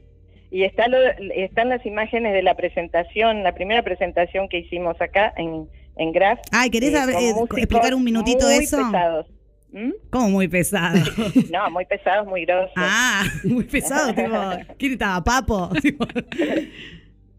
Y 0.51 0.65
está 0.65 0.89
lo- 0.89 0.99
están 1.35 1.69
las 1.69 1.85
imágenes 1.87 2.33
de 2.33 2.43
la 2.43 2.55
presentación, 2.57 3.43
la 3.43 3.55
primera 3.55 3.83
presentación 3.83 4.49
que 4.49 4.59
hicimos 4.59 5.01
acá 5.01 5.33
en, 5.37 5.69
en 5.97 6.13
Graf. 6.13 6.39
Ay, 6.53 6.71
¿querés 6.71 6.95
eh, 6.95 7.13
eh, 7.19 7.35
explicar 7.59 7.95
un 7.95 8.05
minutito 8.05 8.47
muy 8.47 8.55
eso? 8.57 8.77
pesados. 8.79 9.27
¿Mm? 9.73 9.91
como 10.11 10.31
muy 10.31 10.49
pesado. 10.49 10.99
No, 11.53 11.71
muy 11.71 11.85
pesados, 11.87 12.27
muy 12.27 12.45
grosos. 12.45 12.73
ah, 12.77 13.23
muy 13.45 13.63
pesado. 13.65 14.13
Tipo, 14.13 14.29
¿Quién 14.79 14.93
estaba? 14.93 15.23
Papo. 15.23 15.71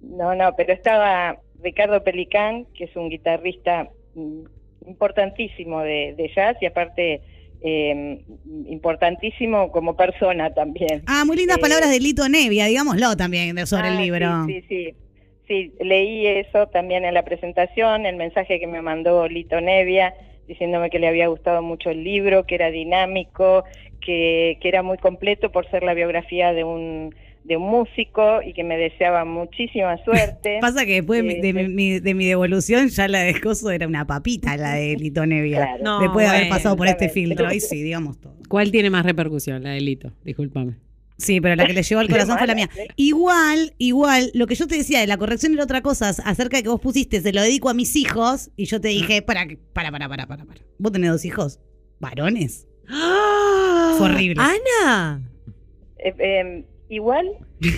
No, 0.02 0.34
no, 0.36 0.54
pero 0.56 0.74
estaba 0.74 1.38
Ricardo 1.62 2.04
Pelicán, 2.04 2.66
que 2.76 2.86
es 2.86 2.96
un 2.96 3.10
guitarrista 3.10 3.90
mm, 4.16 4.42
importantísimo 4.88 5.82
de, 5.82 6.16
de 6.18 6.32
jazz 6.36 6.58
y 6.62 6.66
aparte 6.66 7.22
eh, 7.64 8.24
importantísimo 8.68 9.72
como 9.72 9.96
persona 9.96 10.52
también. 10.54 11.04
ah, 11.08 11.24
muy 11.26 11.38
lindas 11.38 11.58
Eh, 11.58 11.62
palabras 11.62 11.92
de 11.92 12.00
Lito 12.00 12.28
Nevia, 12.28 12.66
digámoslo 12.66 13.16
también 13.16 13.68
sobre 13.68 13.90
el 13.90 13.98
Ah, 13.98 14.02
libro. 14.02 14.46
Sí, 14.48 14.62
sí, 14.62 14.66
sí. 14.70 14.96
Sí, 15.52 15.74
leí 15.82 16.28
eso 16.28 16.68
también 16.68 17.04
en 17.04 17.14
la 17.14 17.24
presentación, 17.24 18.06
el 18.06 18.16
mensaje 18.16 18.58
que 18.58 18.68
me 18.68 18.82
mandó 18.82 19.28
Lito 19.28 19.60
Nevia, 19.60 20.14
diciéndome 20.48 20.90
que 20.90 20.98
le 20.98 21.10
había 21.10 21.28
gustado 21.28 21.62
mucho 21.62 21.90
el 21.90 22.06
libro, 22.06 22.46
que 22.46 22.56
era 22.56 22.72
dinámico, 22.72 23.66
que, 24.00 24.58
que 24.62 24.68
era 24.70 24.82
muy 24.82 24.98
completo 24.98 25.52
por 25.52 25.70
ser 25.70 25.84
la 25.84 25.94
biografía 25.94 26.54
de 26.54 26.64
un, 26.64 27.14
de 27.44 27.58
un 27.58 27.64
músico 27.70 28.42
y 28.42 28.54
que 28.54 28.64
me 28.64 28.78
deseaba 28.78 29.26
muchísima 29.26 29.98
suerte. 30.06 30.60
Pasa 30.62 30.86
que 30.86 30.94
después 31.02 31.22
de, 31.22 31.28
mi- 31.28 31.42
de 31.42 31.68
mi, 31.68 32.00
de 32.00 32.14
mi 32.14 32.26
devolución 32.28 32.88
ya 32.88 33.10
la 33.10 33.20
de 33.20 33.40
Coso 33.42 33.72
era 33.72 33.88
una 33.88 34.08
papita, 34.08 34.56
la 34.56 34.76
de 34.76 34.96
Lito 34.96 35.26
Nevia. 35.26 35.58
Claro. 35.58 35.84
No, 35.84 36.00
después 36.00 36.24
de 36.26 36.30
haber 36.30 36.42
bueno, 36.44 36.56
pasado 36.56 36.78
por 36.78 36.88
este 36.88 37.10
filtro. 37.10 37.46
Ahí 37.48 37.60
sí, 37.60 37.84
digamos 37.84 38.22
todo. 38.22 38.36
¿Cuál 38.48 38.72
tiene 38.72 38.90
más 38.90 39.06
repercusión? 39.06 39.64
La 39.64 39.72
delito, 39.72 40.14
discúlpame. 40.24 40.76
Sí, 41.18 41.40
pero 41.40 41.56
la 41.56 41.66
que 41.68 41.74
le 41.74 41.84
llevó 41.84 42.02
al 42.02 42.08
corazón 42.10 42.38
fue 42.38 42.48
la 42.48 42.56
mía. 42.56 42.70
¿eh? 42.76 42.88
Igual, 42.96 43.74
igual, 43.78 44.32
lo 44.34 44.48
que 44.48 44.56
yo 44.56 44.68
te 44.68 44.76
decía 44.76 45.00
de 45.00 45.08
la 45.08 45.18
corrección 45.18 45.54
era 45.54 45.64
otra 45.64 45.82
cosa, 45.82 46.10
acerca 46.10 46.58
de 46.58 46.64
que 46.64 46.70
vos 46.70 46.82
pusiste, 46.82 47.22
se 47.22 47.32
lo 47.34 47.42
dedico 47.42 47.70
a 47.70 47.74
mis 47.74 47.96
hijos, 47.96 48.50
y 48.56 48.66
yo 48.66 48.82
te 48.82 48.88
dije, 48.90 49.22
para, 49.22 49.46
para, 49.74 49.92
para, 49.92 50.10
para, 50.10 50.28
para, 50.28 50.46
para. 50.46 50.62
¿Vos 50.78 50.92
tenés 50.92 51.12
dos 51.12 51.26
hijos? 51.26 51.60
¿Varones? 52.00 52.68
¡Ah! 52.90 53.96
Fue 53.98 54.10
horrible. 54.10 54.42
Ana. 54.42 55.22
Eh, 56.00 56.14
eh, 56.18 56.66
igual, 56.90 57.30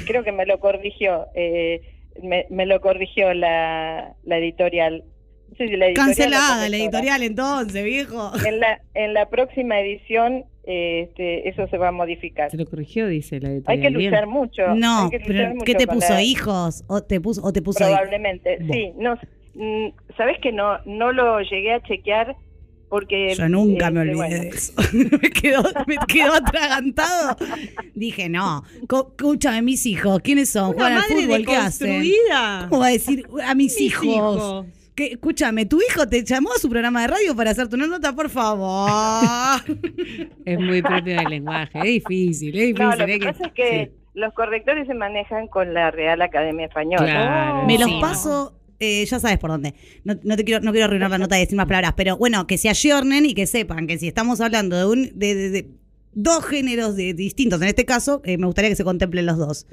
creo 0.05 0.23
que 0.23 0.31
me 0.31 0.45
lo 0.45 0.59
corrigió, 0.59 1.27
eh, 1.35 1.81
me, 2.21 2.45
me 2.49 2.65
lo 2.65 2.79
corrigió 2.79 3.33
la, 3.33 4.15
la 4.23 4.37
editorial. 4.37 5.03
No 5.49 5.57
sé 5.57 5.67
si 5.67 5.75
la 5.75 5.87
editorial 5.87 6.07
Cancelada 6.07 6.47
la 6.47 6.55
correctora. 6.55 6.77
editorial 6.77 7.23
entonces, 7.23 7.83
viejo. 7.83 8.31
En 8.45 8.59
la, 8.59 8.81
en 8.93 9.13
la 9.13 9.29
próxima 9.29 9.79
edición 9.81 10.45
este, 10.65 11.49
eso 11.49 11.67
se 11.67 11.77
va 11.77 11.89
a 11.89 11.91
modificar. 11.91 12.49
Se 12.51 12.57
lo 12.57 12.65
corrigió, 12.65 13.07
dice 13.07 13.39
la 13.39 13.49
Hay 13.49 13.55
editorial. 13.55 13.81
que 13.91 13.97
Bien. 13.97 14.11
luchar 14.11 14.27
mucho. 14.27 14.75
No, 14.75 15.03
hay 15.05 15.09
que 15.09 15.19
luchar 15.19 15.33
pero 15.35 15.49
mucho 15.55 15.65
¿qué 15.65 15.75
te 15.75 15.87
puso? 15.87 16.13
la- 16.13 16.23
¿Hijos? 16.23 16.83
¿O 16.87 17.01
te 17.03 17.19
puso, 17.21 17.43
o 17.43 17.51
te 17.53 17.61
puso 17.61 17.79
Probablemente, 17.79 18.59
sí. 18.71 18.91
No, 18.97 19.15
mm, 19.55 19.87
Sabes 20.17 20.37
que 20.41 20.51
no, 20.51 20.77
no 20.85 21.11
lo 21.11 21.39
llegué 21.41 21.73
a 21.73 21.81
chequear 21.81 22.35
porque... 22.89 23.33
Yo 23.35 23.49
nunca 23.49 23.87
eh, 23.87 23.91
me 23.91 24.01
este, 24.01 24.11
olvidé 24.11 24.15
bueno, 24.15 24.41
de 24.43 24.49
eso. 24.49 24.73
me, 25.21 25.29
quedó, 25.31 25.63
me 25.87 25.97
quedó 26.07 26.33
atragantado. 26.35 27.35
Dije, 27.95 28.29
no, 28.29 28.63
co- 28.87 29.13
escúchame, 29.17 29.63
mis 29.63 29.85
hijos, 29.87 30.19
¿quiénes 30.23 30.49
son? 30.51 30.75
Una 30.75 30.75
¿Juegan 30.75 30.93
al 30.97 31.03
fútbol? 31.03 31.45
¿Qué 31.45 31.55
hacen? 31.55 32.03
¿Cómo 32.69 32.81
va 32.81 32.87
a 32.87 32.91
decir 32.91 33.25
a 33.43 33.55
mis, 33.55 33.73
Mis 33.73 33.81
hijos? 33.81 34.05
hijos. 34.05 34.65
Que, 34.95 35.07
escúchame, 35.13 35.65
¿tu 35.65 35.79
hijo 35.81 36.07
te 36.07 36.23
llamó 36.23 36.51
a 36.55 36.59
su 36.59 36.69
programa 36.69 37.01
de 37.01 37.07
radio 37.07 37.35
para 37.35 37.49
hacerte 37.51 37.75
una 37.75 37.87
nota, 37.87 38.13
por 38.15 38.29
favor? 38.29 38.89
Es 40.45 40.59
muy 40.59 40.81
propio 40.83 41.15
del 41.15 41.25
lenguaje. 41.29 41.79
Es 41.79 41.83
difícil, 41.85 42.49
es 42.55 42.67
difícil. 42.67 42.75
No, 42.85 42.95
lo 42.95 43.05
que 43.07 43.19
pasa 43.19 43.45
es 43.47 43.53
que 43.53 43.91
sí. 43.95 44.01
los 44.13 44.33
correctores 44.33 44.85
se 44.85 44.93
manejan 44.93 45.47
con 45.47 45.73
la 45.73 45.89
Real 45.89 46.21
Academia 46.21 46.67
Española. 46.67 47.03
Claro. 47.05 47.65
Me 47.65 47.79
los 47.79 47.89
Sí, 47.89 47.97
paso, 48.01 48.59
eh, 48.79 49.03
ya 49.05 49.19
sabes 49.19 49.39
por 49.39 49.49
dónde. 49.49 49.73
No, 50.03 50.13
no 50.23 50.35
te 50.35 50.43
quiero, 50.43 50.61
no 50.63 50.71
quiero 50.71 50.85
arruinar 50.85 51.09
la 51.09 51.17
nota 51.17 51.37
y 51.37 51.41
decir 51.41 51.57
más 51.57 51.65
palabras, 51.65 51.93
pero 51.97 52.17
bueno, 52.17 52.45
que 52.45 52.59
se 52.59 52.69
ayornen 52.69 53.25
y 53.25 53.33
que 53.33 53.47
sepan 53.47 53.87
que 53.87 53.97
si 53.97 54.07
estamos 54.07 54.41
hablando 54.41 54.77
de 54.77 54.85
un 54.85 55.17
de, 55.17 55.33
de- 55.35 55.49
de 55.49 55.69
dos 56.13 56.45
géneros 56.45 56.95
de- 56.95 57.15
distintos, 57.15 57.59
en 57.63 57.69
este 57.69 57.85
caso, 57.85 58.21
eh, 58.25 58.37
me 58.37 58.45
gustaría 58.45 58.69
que 58.69 58.75
se 58.75 58.83
contemplen 58.83 59.25
los 59.25 59.37
dos. 59.39 59.65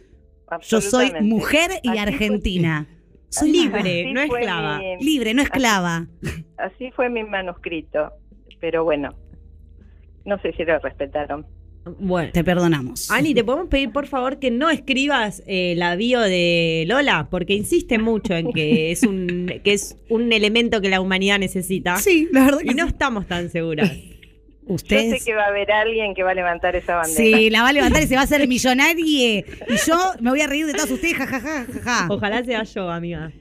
Yo 0.63 0.81
soy 0.81 1.13
mujer 1.21 1.71
y 1.83 1.89
fue- 1.91 1.99
argentina. 1.99 2.89
Soy 3.31 3.53
Libre, 3.53 4.03
así 4.03 4.13
no 4.13 4.21
esclava. 4.21 4.79
mi- 4.79 5.05
Libre, 5.05 5.35
no 5.35 5.43
esclava. 5.43 6.07
así 6.59 6.91
fue 6.93 7.09
mi 7.09 7.23
manuscrito, 7.25 8.13
pero 8.61 8.85
bueno, 8.85 9.15
no 10.25 10.39
sé 10.41 10.53
si 10.53 10.65
lo 10.65 10.79
respetaron. 10.81 11.47
Bueno. 11.99 12.31
Te 12.33 12.45
perdonamos. 12.45 13.11
Ani, 13.11 13.33
¿te 13.33 13.43
podemos 13.43 13.69
pedir 13.69 13.91
por 13.91 14.07
favor 14.07 14.39
que 14.39 14.51
no 14.51 14.69
escribas 14.69 15.43
eh, 15.47 15.73
la 15.79 15.97
bio 15.97 16.21
de 16.21 16.85
Lola? 16.87 17.29
Porque 17.31 17.55
insiste 17.55 17.99
mucho 17.99 18.35
en 18.35 18.53
que 18.53 18.91
es 18.93 19.03
un 19.03 19.47
que 19.65 19.73
es 19.73 19.97
un 20.11 20.31
elemento 20.33 20.83
que 20.83 20.91
la 20.91 21.01
humanidad 21.01 21.39
necesita. 21.39 21.97
Sí, 21.97 22.29
la 22.33 22.45
verdad 22.45 22.59
que 22.59 22.73
Y 22.73 22.75
no 22.75 22.85
sí. 22.85 22.91
estamos 22.91 23.27
tan 23.27 23.49
seguras. 23.49 23.91
Yo 24.71 24.75
Ustedes. 24.77 25.19
sé 25.19 25.25
que 25.31 25.35
va 25.35 25.45
a 25.45 25.49
haber 25.49 25.71
alguien 25.73 26.15
que 26.15 26.23
va 26.23 26.31
a 26.31 26.35
levantar 26.35 26.77
esa 26.77 26.97
bandera. 26.97 27.17
Sí, 27.17 27.51
la 27.51 27.63
va 27.63 27.69
a 27.71 27.73
levantar 27.73 28.03
y 28.03 28.07
se 28.07 28.15
va 28.15 28.21
a 28.21 28.25
hacer 28.25 28.47
millonaria. 28.49 29.39
Y 29.39 29.45
yo 29.87 29.97
me 30.21 30.31
voy 30.31 30.41
a 30.41 30.47
reír 30.47 30.67
de 30.67 30.75
todos 30.75 30.91
ustedes, 30.93 31.17
jajaja, 31.17 31.67
jaja. 31.67 32.07
Ojalá 32.09 32.45
sea 32.45 32.63
yo, 32.63 32.89
amiga. 32.91 33.33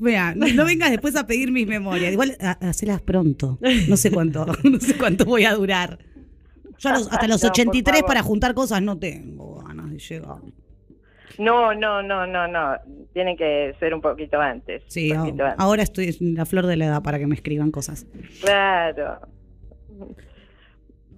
Mira, 0.00 0.34
no, 0.34 0.46
no 0.48 0.64
vengas 0.64 0.90
después 0.90 1.16
a 1.16 1.26
pedir 1.26 1.50
mis 1.52 1.66
memorias. 1.66 2.12
Igual, 2.12 2.36
ha- 2.40 2.58
hacelas 2.68 3.00
pronto. 3.02 3.58
No 3.88 3.96
sé 3.96 4.10
cuánto, 4.10 4.46
no 4.64 4.80
sé 4.80 4.96
cuánto 4.96 5.24
voy 5.24 5.44
a 5.44 5.54
durar. 5.54 5.98
Yo 6.78 6.88
a 6.90 6.92
los- 6.92 7.10
hasta 7.12 7.26
los 7.28 7.42
No, 7.42 7.48
por 7.50 7.52
83 7.60 7.96
favor. 7.98 8.06
para 8.08 8.22
juntar 8.22 8.54
cosas 8.54 8.82
no 8.82 8.98
tengo 8.98 9.62
ganas 9.66 9.90
de 9.90 9.98
llegar. 9.98 10.36
No, 11.38 11.72
no, 11.74 12.02
no, 12.02 12.26
no, 12.26 12.48
no. 12.48 12.74
Tiene 13.12 13.36
que 13.36 13.74
ser 13.78 13.94
un 13.94 14.00
poquito 14.00 14.40
antes. 14.40 14.82
Sí, 14.88 15.10
un 15.12 15.16
a- 15.16 15.20
poquito 15.24 15.44
antes. 15.44 15.60
ahora 15.60 15.82
estoy 15.84 16.16
en 16.20 16.34
la 16.34 16.44
flor 16.46 16.66
de 16.66 16.76
la 16.76 16.86
edad 16.86 17.02
para 17.02 17.18
que 17.20 17.26
me 17.28 17.34
escriban 17.36 17.70
cosas. 17.70 18.06
Claro. 18.40 19.20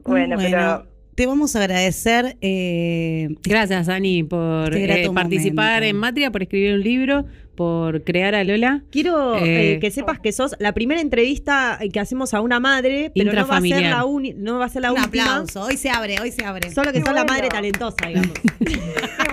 Bueno, 0.05 0.37
pero 0.39 0.87
te 1.15 1.27
vamos 1.27 1.55
a 1.57 1.61
agradecer. 1.61 2.37
eh, 2.41 3.29
Gracias, 3.43 3.89
Ani, 3.89 4.23
por 4.23 4.75
Este 4.75 5.05
eh, 5.05 5.11
participar 5.11 5.81
momento. 5.83 5.87
en 5.91 5.97
Matria, 5.97 6.31
por 6.31 6.43
escribir 6.43 6.75
un 6.75 6.83
libro, 6.83 7.25
por 7.55 8.05
crear 8.05 8.35
a 8.35 8.43
Lola. 8.45 8.83
Quiero 8.91 9.37
eh, 9.37 9.73
Eh, 9.75 9.79
que 9.81 9.91
sepas 9.91 10.19
que 10.19 10.33
sos 10.33 10.55
la 10.59 10.73
primera 10.73 11.01
entrevista 11.01 11.79
que 11.93 12.01
hacemos 12.01 12.33
a 12.35 12.41
una 12.41 12.59
madre, 12.61 13.13
pero 13.15 13.33
no 13.33 13.47
va 13.47 13.57
a 13.59 13.61
ser 13.61 13.83
la, 13.83 14.05
uni- 14.05 14.35
no 14.35 14.59
va 14.59 14.65
a 14.65 14.69
ser 14.69 14.83
la 14.83 14.93
un 14.93 15.01
última. 15.01 15.25
aplauso. 15.25 15.63
Hoy 15.63 15.77
se 15.77 15.91
abre, 15.91 16.17
hoy 16.21 16.33
se 16.33 16.45
abre. 16.45 16.71
Solo 16.71 16.93
que 16.93 17.01
Qué 17.01 17.05
sos 17.05 17.15
la 17.15 17.25
madre 17.25 17.49
talentosa, 17.49 18.07
digamos. 18.07 18.33
qué 18.65 18.77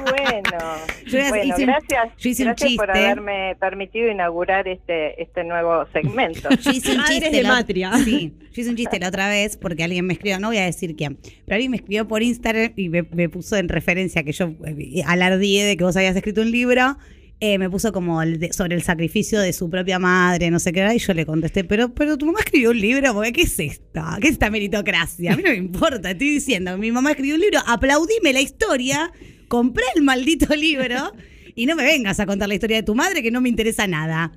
bueno. 0.01 0.57
Yo 1.05 1.19
bueno, 1.29 1.43
hice 1.45 1.61
un- 1.63 1.67
gracias, 1.67 2.09
yo 2.17 2.29
hice 2.29 2.43
un 2.43 2.47
gracias 2.49 2.73
por 2.75 2.91
haberme 2.91 3.55
permitido 3.59 4.11
inaugurar 4.11 4.67
este 4.67 5.21
este 5.21 5.43
nuevo 5.43 5.85
segmento. 5.93 6.49
Yo 6.61 6.71
hice 6.71 6.95
un 6.95 7.03
chiste. 7.05 7.29
de 7.29 7.43
la- 7.43 7.49
Matria. 7.49 7.91
Sí, 8.03 8.33
yo 8.53 8.61
hice 8.61 8.69
un 8.69 8.75
chiste 8.75 8.99
la 8.99 9.07
otra 9.07 9.29
vez 9.29 9.55
porque 9.57 9.83
alguien 9.83 10.05
me 10.05 10.13
escribió, 10.13 10.39
no 10.39 10.47
voy 10.47 10.57
a 10.57 10.65
decir 10.65 10.95
quién, 10.95 11.17
pero 11.45 11.55
alguien 11.55 11.71
me 11.71 11.77
escribió 11.77 12.07
por 12.07 12.23
Instagram 12.23 12.73
y 12.75 12.89
me, 12.89 13.03
me 13.03 13.29
puso 13.29 13.55
en 13.55 13.69
referencia 13.69 14.23
que 14.23 14.31
yo 14.33 14.51
eh, 14.65 15.01
alardié 15.05 15.63
de 15.65 15.77
que 15.77 15.83
vos 15.83 15.95
habías 15.95 16.15
escrito 16.15 16.41
un 16.41 16.51
libro. 16.51 16.97
Eh, 17.39 17.57
me 17.59 17.69
puso 17.69 17.91
como 17.91 18.21
el 18.21 18.39
de- 18.39 18.51
sobre 18.53 18.75
el 18.75 18.81
sacrificio 18.81 19.39
de 19.39 19.53
su 19.53 19.69
propia 19.69 19.99
madre, 19.99 20.49
no 20.49 20.59
sé 20.59 20.71
qué 20.73 20.79
era, 20.79 20.95
y 20.95 20.99
yo 20.99 21.13
le 21.13 21.25
contesté, 21.25 21.63
pero, 21.63 21.93
pero 21.93 22.17
tu 22.17 22.25
mamá 22.25 22.39
escribió 22.39 22.71
un 22.71 22.79
libro, 22.79 23.13
porque 23.13 23.31
¿qué 23.33 23.41
es 23.43 23.59
esto? 23.59 24.01
¿Qué 24.21 24.27
es 24.27 24.33
esta 24.33 24.49
meritocracia? 24.49 25.33
A 25.33 25.35
mí 25.37 25.43
no 25.43 25.49
me 25.51 25.55
importa, 25.57 26.11
estoy 26.11 26.29
diciendo, 26.31 26.77
mi 26.77 26.91
mamá 26.91 27.11
escribió 27.11 27.35
un 27.35 27.41
libro, 27.41 27.59
aplaudime 27.67 28.33
la 28.33 28.41
historia, 28.41 29.11
compré 29.47 29.83
el 29.95 30.01
maldito 30.03 30.55
libro 30.55 31.11
y 31.55 31.65
no 31.67 31.75
me 31.75 31.83
vengas 31.83 32.19
a 32.19 32.25
contar 32.25 32.47
la 32.47 32.55
historia 32.55 32.77
de 32.77 32.83
tu 32.83 32.95
madre 32.95 33.21
que 33.21 33.29
no 33.31 33.39
me 33.41 33.49
interesa 33.49 33.85
nada. 33.87 34.31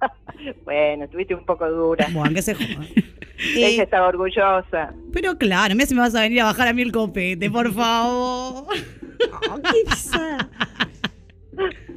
bueno, 0.64 1.04
estuviste 1.04 1.34
un 1.34 1.44
poco 1.44 1.68
dura. 1.70 2.06
Bueno, 2.12 2.34
que 2.34 2.42
se 2.42 2.54
joda. 2.54 2.86
Ella 3.54 3.68
Eh, 3.68 3.82
estaba 3.82 4.08
orgullosa. 4.08 4.92
pero 5.12 5.36
claro, 5.38 5.74
mira 5.74 5.86
si 5.86 5.94
me 5.94 6.00
vas 6.00 6.14
a 6.14 6.22
venir 6.22 6.40
a 6.40 6.44
bajar 6.46 6.68
a 6.68 6.72
mí 6.72 6.82
el 6.82 6.90
copete, 6.92 7.50
por 7.50 7.72
favor. 7.72 8.66
qué 9.72 9.90
pesada. 9.90 10.50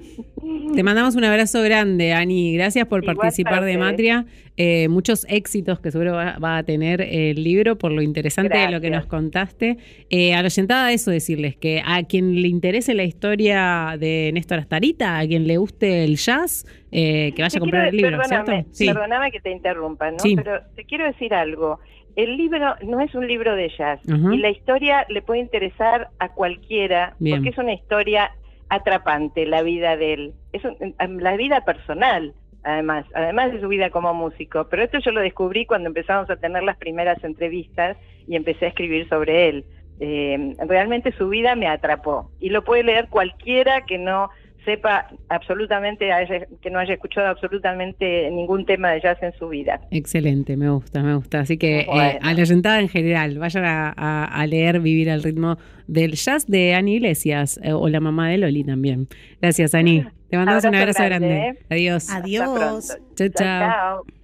Te 0.76 0.84
mandamos 0.84 1.16
un 1.16 1.24
abrazo 1.26 1.62
grande, 1.62 2.14
Ani. 2.14 2.54
Gracias 2.56 2.88
por 2.88 3.04
Igual 3.04 3.18
participar 3.18 3.64
de. 3.66 3.78
Matria. 3.78 4.26
Eh, 4.58 4.88
muchos 4.90 5.26
éxitos 5.30 5.80
que 5.80 5.92
seguro 5.92 6.14
va, 6.14 6.38
va 6.38 6.58
a 6.58 6.64
tener 6.64 7.02
el 7.02 7.44
libro 7.44 7.78
por 7.78 7.92
lo 7.92 8.02
interesante 8.02 8.58
de 8.58 8.70
lo 8.70 8.80
que 8.82 8.90
nos 8.90 9.06
contaste. 9.06 9.78
Eh, 10.10 10.34
a 10.34 10.42
la 10.42 10.48
oyentada 10.48 10.92
eso 10.92 11.10
decirles 11.12 11.56
que 11.56 11.82
a 11.86 12.04
quien 12.04 12.42
le 12.42 12.48
interese 12.48 12.94
la 12.94 13.04
historia 13.04 13.96
de 14.00 14.30
Néstor 14.34 14.60
Astarita, 14.60 15.18
a 15.20 15.26
quien 15.28 15.48
le 15.48 15.58
guste 15.58 16.04
el 16.04 16.18
jazz, 16.18 16.66
eh, 16.92 17.32
que 17.36 17.42
vaya 17.42 17.52
Te 17.52 17.58
a 17.58 17.60
comprar 17.60 17.86
el 17.86 17.92
quiero- 17.92 18.10
libro, 18.12 18.22
perdóname, 18.30 18.66
¿cierto? 18.72 19.00
Perdóname 19.00 19.32
que 19.32 19.40
te 19.40 19.52
interrumpa, 19.52 20.12
¿no? 20.12 20.20
Sí. 20.20 20.36
Pero 20.36 20.60
te 20.76 20.84
quiero 20.86 21.06
decir 21.06 21.34
algo. 21.34 21.80
El 22.16 22.36
libro 22.38 22.76
no 22.86 23.00
es 23.00 23.16
un 23.16 23.26
libro 23.26 23.56
de 23.56 23.70
jazz 23.78 24.00
y 24.06 24.38
la 24.38 24.50
historia 24.50 25.06
le 25.10 25.22
puede 25.22 25.40
interesar 25.40 26.10
a 26.20 26.34
cualquiera 26.34 27.16
Bien. 27.20 27.38
porque 27.38 27.50
es 27.52 27.58
una 27.58 27.74
historia 27.74 28.32
atrapante 28.70 29.46
la 29.46 29.64
vida 29.64 29.96
de 29.98 30.14
él. 30.14 30.34
Es 30.54 30.64
la 30.98 31.36
vida 31.38 31.62
personal, 31.62 32.34
además, 32.64 33.06
además 33.14 33.52
de 33.52 33.62
su 33.62 33.68
vida 33.68 33.90
como 33.90 34.14
músico. 34.14 34.68
Pero 34.70 34.84
esto 34.84 35.00
yo 35.00 35.12
lo 35.12 35.22
descubrí 35.22 35.66
cuando 35.66 35.88
empezamos 35.88 36.30
a 36.30 36.36
tener 36.36 36.64
las 36.64 36.78
primeras 36.78 37.24
entrevistas 37.24 37.98
y 38.28 38.36
empecé 38.36 38.66
a 38.66 38.70
escribir 38.70 39.08
sobre 39.10 39.50
él. 39.50 39.66
Eh, 40.00 40.56
realmente 40.68 41.12
su 41.12 41.30
vida 41.30 41.56
me 41.56 41.68
atrapó 41.68 42.32
y 42.40 42.50
lo 42.50 42.64
puede 42.64 42.84
leer 42.84 43.08
cualquiera 43.08 43.86
que 43.86 44.00
no 44.00 44.32
sepa 44.66 45.08
absolutamente, 45.30 46.12
haya- 46.12 46.46
que 46.62 46.70
no 46.70 46.80
haya 46.80 46.94
escuchado 46.94 47.28
absolutamente 47.28 48.30
ningún 48.32 48.66
tema 48.66 48.92
de 48.92 49.02
jazz 49.02 49.18
en 49.24 49.34
su 49.34 49.50
vida. 49.50 49.82
Excelente, 49.92 50.56
me 50.58 50.70
gusta, 50.70 51.02
me 51.02 51.16
gusta. 51.16 51.40
Así 51.40 51.58
que 51.58 51.80
eh, 51.82 52.20
a 52.22 52.34
la 52.34 52.42
oyentada 52.42 52.80
en 52.80 52.90
general, 52.90 53.40
vayan 53.40 53.66
a, 53.66 53.94
a- 53.96 54.26
a 54.26 54.48
leer 54.48 54.80
Vivir 54.80 55.10
al 55.10 55.24
ritmo 55.24 55.58
del 55.88 56.14
jazz 56.14 56.46
de 56.48 56.76
Ani 56.76 56.96
Iglesias 56.96 57.60
eh, 57.64 57.74
o 57.74 57.90
la 57.90 58.00
mamá 58.00 58.30
de 58.30 58.38
Loli 58.38 58.64
también. 58.64 59.08
Gracias, 59.42 59.74
Ani. 59.76 60.06
Te 60.30 60.38
mandamos 60.38 60.64
un 60.64 60.76
Abrazo 60.76 61.04
grande. 61.04 61.28
grande, 61.28 61.48
¿eh? 61.50 61.66
Adiós. 61.70 62.10
Adiós. 62.10 62.98
chao. 63.16 63.30
chao. 63.30 64.21